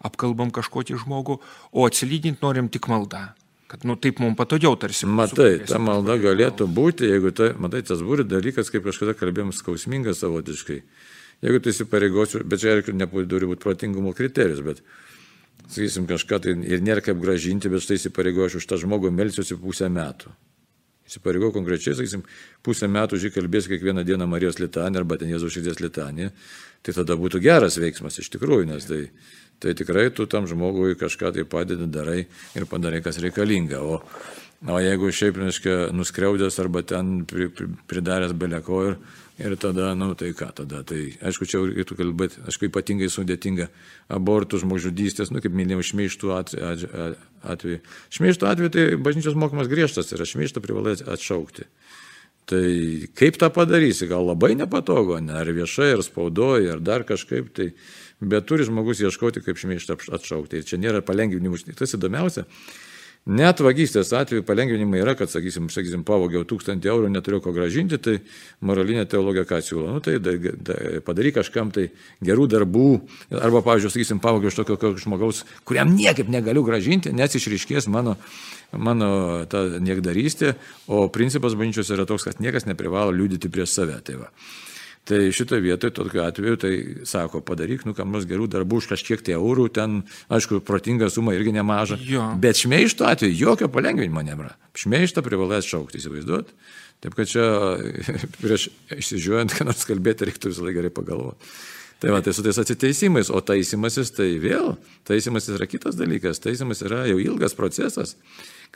apkalbam 0.06 0.52
kažkokį 0.54 1.00
žmogų, 1.02 1.40
o 1.74 1.88
atsilyginti 1.90 2.46
norim 2.46 2.70
tik 2.70 2.86
maldą. 2.92 3.32
Kad, 3.66 3.82
nu, 3.90 3.96
taip 3.98 4.22
mums 4.22 4.38
patogiau 4.38 4.78
tarsi. 4.78 5.08
Matai, 5.10 5.66
ta 5.66 5.82
malda 5.82 6.20
galėtų 6.22 6.68
būti, 6.70 7.10
jeigu 7.10 7.34
tai, 7.34 7.50
matai, 7.58 7.82
tas 7.88 8.04
būri 8.06 8.28
dalykas, 8.30 8.70
kaip 8.70 8.86
kažkada 8.86 9.18
kalbėjom, 9.18 9.50
skausmingas 9.58 10.22
savotiškai. 10.22 10.78
Jeigu 11.42 11.60
tai 11.60 11.74
įsipareigosiu, 11.74 12.44
bet 12.46 12.62
čia 12.62 12.78
ir 12.78 12.94
neturi 12.94 13.50
būti 13.50 13.66
protingumo 13.66 14.14
kriterijus, 14.16 14.62
bet, 14.66 14.86
sakysim, 15.66 16.06
kažką 16.06 16.44
tai 16.46 16.54
ir 16.70 16.86
nėra 16.86 17.02
kaip 17.04 17.18
gražinti, 17.18 17.74
bet 17.74 17.82
štai 17.82 17.98
įsipareigosiu 17.98 18.62
už 18.62 18.70
tą 18.70 18.78
žmogų 18.86 19.10
melsiuosi 19.10 19.58
pusę 19.58 19.90
metų. 19.90 20.30
Įsipareigau 21.06 21.52
konkrečiai, 21.54 21.94
sakysim, 21.94 22.24
pusę 22.66 22.88
metų 22.90 23.20
žį 23.22 23.30
kalbės 23.36 23.68
kiekvieną 23.70 24.02
dieną 24.08 24.26
Marijos 24.30 24.58
litanį 24.58 25.04
arba 25.04 25.20
ten 25.22 25.30
Jėzaus 25.30 25.54
širdies 25.54 25.78
litanį, 25.84 26.32
tai 26.82 26.96
tada 26.98 27.18
būtų 27.20 27.42
geras 27.46 27.78
veiksmas 27.78 28.18
iš 28.24 28.32
tikrųjų, 28.34 28.66
nes 28.72 28.88
tai, 28.90 29.04
tai 29.62 29.76
tikrai 29.78 30.08
tu 30.10 30.26
tam 30.26 30.50
žmogui 30.50 30.98
kažką 30.98 31.36
tai 31.36 31.46
padedi, 31.46 31.86
darai 31.94 32.24
ir 32.58 32.66
padarai, 32.72 33.04
kas 33.06 33.22
reikalinga. 33.22 33.84
O, 33.86 34.00
o 34.66 34.80
jeigu 34.82 35.12
šiaip, 35.14 35.38
reiškia, 35.44 35.78
nuskriaudęs 35.94 36.58
arba 36.64 36.82
ten 36.82 37.20
pri, 37.30 37.52
pri, 37.54 37.70
pridaręs 37.86 38.34
beleko 38.34 38.82
ir 38.90 38.98
Ir 39.36 39.58
tada, 39.60 39.90
na, 39.96 40.08
nu, 40.08 40.16
tai 40.16 40.30
ką 40.32 40.48
tada? 40.56 40.80
Tai 40.88 40.98
aišku, 41.28 41.44
čia 41.44 41.60
reikėtų 41.60 41.98
kalbėti, 42.00 42.40
aišku, 42.48 42.70
ypatingai 42.70 43.10
sudėtinga 43.12 43.68
abortų, 44.16 44.62
žmogžudystės, 44.64 45.34
nu, 45.36 45.42
kaip 45.44 45.52
minėjau, 45.52 45.84
šmeištų 45.90 46.32
atveju. 46.32 47.82
Šmeištų 48.16 48.48
atveju 48.48 48.72
tai 48.72 48.86
bažnyčios 48.96 49.36
mokymas 49.36 49.68
griežtas 49.68 50.14
yra, 50.16 50.24
šmeištą 50.30 50.64
privalai 50.64 50.96
atšaukti. 51.04 51.68
Tai 52.48 52.64
kaip 53.18 53.42
tą 53.42 53.52
padarysi, 53.52 54.08
gal 54.08 54.24
labai 54.30 54.54
nepatogu, 54.56 55.20
ne, 55.20 55.36
ar 55.42 55.52
viešai, 55.52 55.92
ar 55.98 56.06
spaudoje, 56.06 56.72
ar 56.72 56.80
dar 56.80 57.04
kažkaip, 57.04 57.52
tai, 57.58 57.74
bet 58.24 58.48
turi 58.48 58.64
žmogus 58.70 59.04
ieškoti, 59.04 59.44
kaip 59.44 59.60
šmeištą 59.60 60.00
atšaukti. 60.16 60.62
Ir 60.62 60.70
čia 60.70 60.80
nėra 60.80 61.04
palengvinimų, 61.04 61.60
tas 61.76 61.98
įdomiausia, 61.98 62.48
Net 63.26 63.58
vagystės 63.58 64.12
atveju 64.14 64.44
palengvinimai 64.46 65.00
yra, 65.02 65.16
kad, 65.18 65.32
sakysim, 65.34 65.66
sakysim 65.74 66.04
pavogiau 66.06 66.44
tūkstantį 66.46 66.92
eurų, 66.92 67.08
neturiu 67.10 67.40
ko 67.42 67.56
gražinti, 67.56 67.98
tai 67.98 68.20
moralinė 68.62 69.08
teologija 69.10 69.48
ką 69.50 69.58
siūlo. 69.66 69.96
Nu, 69.96 70.02
tai 70.06 70.20
da, 70.22 70.36
da, 70.38 70.76
padaryk 71.08 71.40
kažkam 71.40 71.72
tai 71.74 71.88
gerų 72.22 72.46
darbų, 72.54 72.84
arba, 73.34 73.64
pavyzdžiui, 73.66 73.94
sakysim, 73.96 74.22
pavogiau 74.22 74.54
iš 74.54 74.60
tokio 74.60 74.94
žmogaus, 75.02 75.42
kuriam 75.66 75.96
niekaip 75.98 76.30
negaliu 76.30 76.62
gražinti, 76.68 77.16
nes 77.18 77.34
išryškės 77.42 77.90
mano, 77.90 78.14
mano 78.78 79.10
ta 79.50 79.64
niekdarystė, 79.82 80.54
o 80.86 81.08
principas 81.10 81.58
bažnyčios 81.58 81.90
yra 81.98 82.06
toks, 82.06 82.30
kad 82.30 82.46
niekas 82.46 82.70
neprivalo 82.70 83.10
liūdyti 83.10 83.50
prieš 83.50 83.74
save. 83.80 83.98
Tai 84.06 84.22
va. 84.22 84.30
Tai 85.06 85.20
šitoje 85.38 85.62
vietoje, 85.62 85.94
tokiu 85.94 86.24
atveju, 86.24 86.58
tai 86.58 86.72
sako, 87.06 87.44
padaryk, 87.46 87.84
nu, 87.86 87.94
kam 87.94 88.10
nors 88.10 88.26
gerų 88.26 88.48
darbų 88.50 88.80
už 88.82 88.88
kažkiek 88.90 89.22
tai 89.22 89.36
eurų, 89.38 89.68
ten, 89.76 90.00
aišku, 90.34 90.64
protinga 90.66 91.12
suma 91.14 91.36
irgi 91.38 91.54
nemaža. 91.54 92.00
Jo. 92.02 92.32
Bet 92.42 92.58
šmeišto 92.58 93.06
atveju 93.06 93.38
jokio 93.38 93.70
palengvinimo 93.70 94.24
nėra. 94.26 94.56
Šmeištą 94.82 95.22
privalės 95.26 95.70
šaukti, 95.70 96.02
įsivaizduot. 96.02 96.50
Taip 97.06 97.20
kad 97.20 97.30
čia 97.30 97.46
prieš 98.42 98.72
išsižiūrint, 98.98 99.54
ką 99.54 99.70
nors 99.70 99.86
kalbėti, 99.86 100.26
reiktų 100.26 100.56
visą 100.56 100.66
laiką 100.66 100.80
gerai 100.82 100.94
pagalvoti. 100.98 101.54
Tai 102.02 102.12
va, 102.12 102.26
tai 102.26 102.34
su 102.34 102.44
tais 102.44 102.58
atsiteisimais, 102.60 103.30
o 103.30 103.40
taisimasis 103.46 104.10
tai 104.18 104.34
vėl, 104.42 104.74
taisimasis 105.08 105.54
yra 105.56 105.70
kitas 105.70 105.96
dalykas, 105.96 106.42
taisimas 106.44 106.82
yra 106.84 107.06
jau 107.08 107.22
ilgas 107.22 107.54
procesas, 107.56 108.18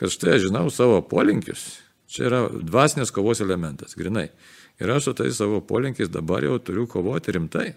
kad 0.00 0.14
štai 0.14 0.38
aš 0.38 0.46
žinau 0.46 0.68
savo 0.72 1.02
polinkius. 1.10 1.80
Čia 2.10 2.26
yra 2.26 2.40
dvasinės 2.50 3.12
kovos 3.14 3.42
elementas, 3.44 3.94
grinai. 3.98 4.28
Ir 4.82 4.90
aš 4.90 5.10
su 5.10 5.14
tais 5.20 5.36
savo 5.38 5.60
polinkiais 5.62 6.10
dabar 6.10 6.42
jau 6.42 6.56
turiu 6.58 6.88
kovoti 6.90 7.36
rimtai. 7.36 7.68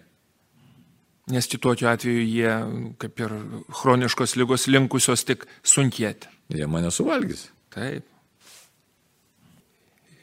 Nes 1.32 1.48
kitokiu 1.48 1.88
atveju 1.92 2.24
jie, 2.26 2.54
kaip 3.00 3.22
ir 3.22 3.36
chroniškos 3.80 4.34
lygos 4.40 4.66
linkusios 4.68 5.24
tik 5.28 5.46
sunkėti. 5.64 6.32
Jie 6.52 6.68
mane 6.68 6.90
suvalgys. 6.92 7.46
Taip. 7.74 8.10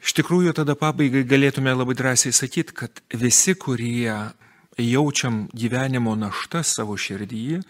Iš 0.00 0.14
tikrųjų, 0.16 0.54
tada 0.56 0.74
pabaigai 0.80 1.22
galėtume 1.28 1.72
labai 1.76 1.94
drąsiai 1.96 2.32
sakyti, 2.32 2.74
kad 2.76 3.02
visi, 3.12 3.54
kurie 3.54 4.10
jaučiam 4.80 5.42
gyvenimo 5.52 6.16
naštą 6.16 6.64
savo 6.64 6.96
širdyje, 6.96 7.60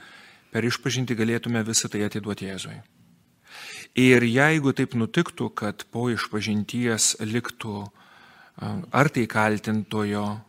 per 0.54 0.66
išpažinti 0.66 1.18
galėtume 1.18 1.62
visą 1.66 1.90
tai 1.90 2.04
atiduoti 2.06 2.48
Jėzui. 2.48 2.78
Ir 3.98 4.22
jeigu 4.22 4.72
taip 4.76 4.94
nutiktų, 4.94 5.50
kad 5.54 5.82
po 5.90 6.06
išpažinties 6.12 7.16
liktų 7.26 7.88
ar 8.92 9.08
tai 9.08 9.26
kaltintojo 9.26 10.40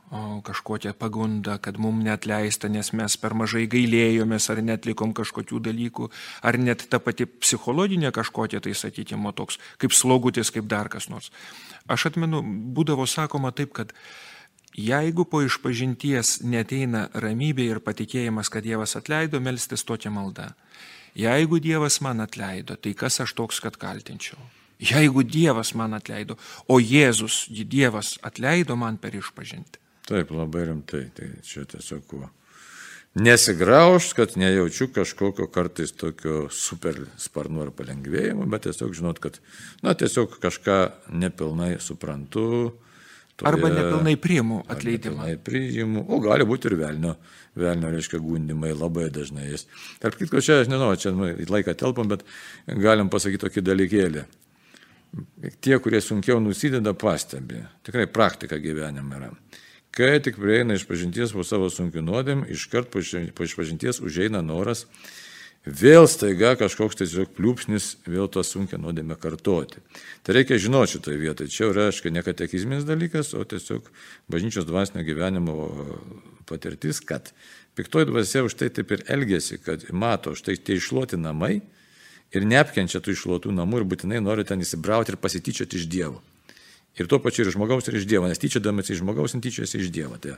kažkokia 0.44 0.92
pagunda, 0.94 1.58
kad 1.58 1.78
mums 1.80 2.04
net 2.04 2.26
leista, 2.28 2.68
nes 2.68 2.92
mes 2.92 3.16
per 3.18 3.34
mažai 3.34 3.64
gailėjomės, 3.72 4.50
ar 4.52 4.60
netlikom 4.60 5.14
kažkokių 5.16 5.62
dalykų, 5.64 6.10
ar 6.44 6.58
net 6.60 6.84
ta 6.92 7.00
pati 7.00 7.26
psichologinė 7.26 8.12
kažkokia, 8.12 8.60
tai 8.60 8.76
sakykime, 8.76 9.32
toks 9.32 9.62
kaip 9.80 9.96
slogutis, 9.96 10.52
kaip 10.52 10.68
dar 10.68 10.92
kas 10.92 11.08
nors. 11.08 11.32
Aš 11.88 12.10
atmenu, 12.12 12.44
būdavo 12.76 13.08
sakoma 13.08 13.54
taip, 13.56 13.72
kad 13.72 13.96
jeigu 14.76 15.24
po 15.24 15.46
išpažinties 15.48 16.42
neteina 16.44 17.08
ramybė 17.16 17.70
ir 17.72 17.80
patikėjimas, 17.80 18.52
kad 18.52 18.68
Dievas 18.68 18.98
atleido, 19.00 19.40
melstis 19.40 19.88
tokia 19.88 20.12
malda. 20.12 20.52
Jeigu 21.18 21.60
Dievas 21.60 22.00
man 22.02 22.24
atleido, 22.24 22.78
tai 22.80 22.94
kas 22.98 23.20
aš 23.24 23.36
toks, 23.36 23.60
kad 23.64 23.78
kaltinčiau? 23.78 24.40
Jeigu 24.82 25.24
Dievas 25.28 25.76
man 25.78 25.94
atleido, 25.94 26.38
o 26.68 26.80
Jėzus, 26.80 27.46
Dievas 27.52 28.16
atleido 28.26 28.78
man 28.80 28.98
per 28.98 29.16
išpažinti. 29.20 29.82
Taip, 30.10 30.32
labai 30.34 30.66
rimtai. 30.72 31.06
Tai 31.16 31.28
čia 31.46 31.66
tiesiog 31.70 32.06
kuo. 32.10 32.30
Nesigraužt, 33.22 34.14
kad 34.16 34.38
nejaučiu 34.40 34.88
kažkokio 34.96 35.50
kartais 35.52 35.92
tokio 35.92 36.46
super 36.50 36.96
sparnu 37.20 37.66
ar 37.66 37.74
palengvėjimo, 37.76 38.48
bet 38.48 38.64
tiesiog 38.70 38.96
žinot, 38.96 39.20
kad, 39.20 39.42
na, 39.84 39.92
tiesiog 40.00 40.38
kažką 40.40 40.78
nepilnai 41.12 41.76
suprantu. 41.84 42.72
Toje, 43.40 43.48
arba 43.48 43.72
nepilnai 43.74 44.16
priimu 44.22 44.60
atleidimą. 44.70 45.24
Nepilnai 45.24 45.38
priimu, 45.46 46.04
o 46.12 46.20
gali 46.22 46.46
būti 46.48 46.70
ir 46.70 46.78
velnio, 46.82 47.16
velnio, 47.58 47.94
reiškia, 47.96 48.20
gundimai 48.22 48.74
labai 48.76 49.08
dažnai. 49.14 49.48
Tarp 50.04 50.20
kitko, 50.20 50.44
čia, 50.44 50.62
aš 50.62 50.70
nežinau, 50.72 50.92
čia 51.00 51.16
nu, 51.16 51.32
laiką 51.50 51.74
telpam, 51.80 52.12
bet 52.12 52.26
galim 52.68 53.10
pasakyti 53.14 53.46
tokį 53.48 53.66
dalykėlį 53.72 54.28
tie, 55.62 55.78
kurie 55.80 56.02
sunkiau 56.02 56.40
nusideda, 56.40 56.94
pastebi. 56.94 57.62
Tikrai 57.86 58.08
praktika 58.12 58.60
gyvenime 58.62 59.18
yra. 59.20 59.32
Kai 59.92 60.22
tik 60.24 60.38
prieina 60.40 60.78
iš 60.78 60.86
pažinties 60.88 61.34
po 61.36 61.44
savo 61.44 61.68
sunkių 61.72 62.04
nuodėm, 62.08 62.46
iškart 62.54 62.92
po 62.94 63.02
išpažinties 63.48 64.00
užeina 64.00 64.40
noras 64.46 64.86
vėl 65.66 66.08
staiga 66.10 66.56
kažkoks 66.58 66.98
tiesiog 67.02 67.34
pliūpsnis 67.38 67.92
vėl 68.10 68.30
tą 68.32 68.44
sunkę 68.46 68.80
nuodėmę 68.82 69.18
kartoti. 69.22 69.82
Tai 70.26 70.36
reikia 70.38 70.58
žinoti 70.62 70.98
šitoje 70.98 71.20
vietoje. 71.22 71.52
Čia 71.54 71.70
yra, 71.70 71.90
aišku, 71.92 72.10
ne 72.10 72.24
katekizminis 72.26 72.88
dalykas, 72.88 73.34
o 73.38 73.46
tiesiog 73.46 73.92
bažnyčios 74.32 74.66
dvasinio 74.66 75.06
gyvenimo 75.06 75.58
patirtis, 76.50 77.00
kad 77.06 77.30
piktoji 77.78 78.10
dvasia 78.10 78.44
už 78.48 78.58
tai 78.58 78.72
taip 78.74 78.92
ir 78.92 79.06
elgesi, 79.12 79.62
kad 79.62 79.86
mato, 79.94 80.34
štai 80.36 80.58
tie 80.58 80.80
išluoti 80.82 81.20
namai 81.22 81.60
ir 82.32 82.48
neapkenčia 82.48 83.02
tų 83.04 83.16
išluotų 83.16 83.54
namų 83.56 83.82
ir 83.82 83.88
būtinai 83.94 84.22
nori 84.24 84.48
ten 84.48 84.64
įsibrauti 84.64 85.14
ir 85.14 85.22
pasityčioti 85.22 85.80
iš 85.80 85.88
Dievo. 85.92 86.22
Ir 87.00 87.08
tuo 87.08 87.22
pačiu 87.24 87.46
ir 87.46 87.54
žmogaus, 87.54 87.86
ir 87.88 87.96
iš 87.96 88.06
Dievo, 88.10 88.28
nes 88.28 88.40
tyčiodamas 88.42 88.90
iš 88.92 89.00
žmogaus, 89.00 89.32
tyčiasi 89.32 89.80
iš 89.80 89.92
Dievo. 89.96 90.18
Tai 90.20 90.34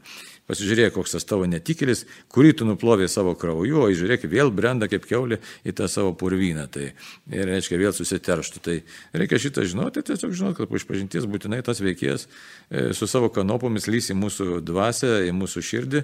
pasižiūrėk, 0.45 0.93
koks 0.93 1.15
tas 1.15 1.25
tavo 1.25 1.47
netikėlis, 1.49 2.03
kurį 2.29 2.51
tu 2.59 2.67
nuplovė 2.69 3.07
savo 3.09 3.33
krauju, 3.39 3.79
o 3.81 3.87
žiūrėk, 3.89 4.27
vėl 4.29 4.51
brenda 4.53 4.85
kaip 4.91 5.07
keulė 5.09 5.39
į 5.65 5.73
tą 5.79 5.87
savo 5.89 6.11
purvyną. 6.13 6.67
Tai 6.69 6.91
ir 7.33 7.49
reiškia 7.49 7.79
vėl 7.81 7.95
susiterštų. 7.97 8.61
Tai 8.67 8.75
reikia 9.17 9.41
šitą 9.41 9.65
žinoti, 9.65 10.03
tiesiog 10.05 10.35
žinoti, 10.37 10.59
kad 10.61 10.69
po 10.69 10.77
išpažinties 10.77 11.25
būtinai 11.25 11.63
tas 11.65 11.81
veikėjas 11.81 12.27
e, 12.27 12.93
su 12.93 13.09
savo 13.09 13.31
kanopomis 13.33 13.89
lys 13.89 14.11
į 14.13 14.19
mūsų 14.21 14.61
dvasę, 14.61 15.23
į 15.25 15.33
mūsų 15.33 15.65
širdį. 15.71 16.03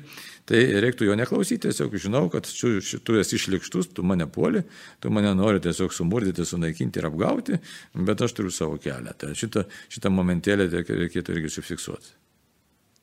Tai 0.50 0.64
reiktų 0.82 1.12
jo 1.12 1.20
neklausyti, 1.20 1.68
tiesiog 1.68 1.94
žinau, 2.02 2.24
kad 2.34 2.50
tu, 2.50 2.74
tu 3.06 3.20
esi 3.22 3.38
išlikštus, 3.38 3.92
tu 3.94 4.02
mane 4.02 4.26
puoli, 4.26 4.64
tu 4.98 5.14
mane 5.14 5.36
nori 5.38 5.62
tiesiog 5.62 5.94
sumurdyti, 5.94 6.42
sunaikinti 6.42 6.98
ir 6.98 7.10
apgauti, 7.12 7.62
bet 7.94 8.26
aš 8.26 8.34
turiu 8.40 8.54
savo 8.54 8.80
kelią. 8.82 9.14
Tai 9.14 9.36
šitą, 9.38 9.68
šitą 9.94 10.10
momentėlį 10.39 10.69
reikėtų 10.71 11.36
irgi 11.36 11.60
užfiksuoti. 11.60 12.15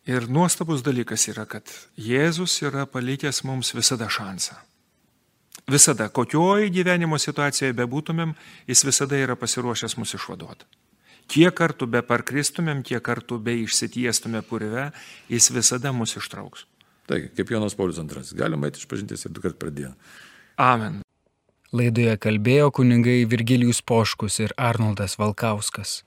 Ir 0.07 0.29
nuostabus 0.31 0.83
dalykas 0.83 1.29
yra, 1.29 1.47
kad 1.47 1.67
Jėzus 1.97 2.63
yra 2.63 2.87
palikęs 2.87 3.43
mums 3.45 3.75
visada 3.75 4.09
šansą. 4.09 4.55
Visada, 5.67 6.09
kokioj 6.09 6.71
gyvenimo 6.71 7.19
situacijoje 7.19 7.75
bebūtumėm, 7.75 8.37
jis 8.69 8.85
visada 8.87 9.17
yra 9.17 9.35
pasiruošęs 9.35 9.97
mus 9.99 10.15
išvaduoti. 10.15 10.65
Kiek 11.27 11.53
kartų 11.59 11.89
be 11.91 12.05
parkristumėm, 12.07 12.85
kiek 12.87 13.03
kartų 13.03 13.41
be 13.43 13.57
išsitiestume 13.65 14.45
purve, 14.47 14.93
jis 15.29 15.51
visada 15.51 15.91
mus 15.91 16.15
ištrauks. 16.17 16.67
Taigi, 17.11 17.33
kaip 17.35 17.51
Jonas 17.51 17.75
Paulius 17.75 17.99
II, 17.99 18.23
galima 18.39 18.71
eiti 18.71 18.79
išpažintis 18.79 19.27
ir 19.27 19.35
du 19.35 19.43
kart 19.43 19.59
per 19.59 19.75
dieną. 19.75 19.97
Amen. 20.57 21.03
Laidoje 21.75 22.15
kalbėjo 22.23 22.71
kuningai 22.71 23.25
Virgilijus 23.27 23.83
Poškus 23.83 24.39
ir 24.39 24.55
Arnoldas 24.55 25.19
Valkauskas. 25.19 26.06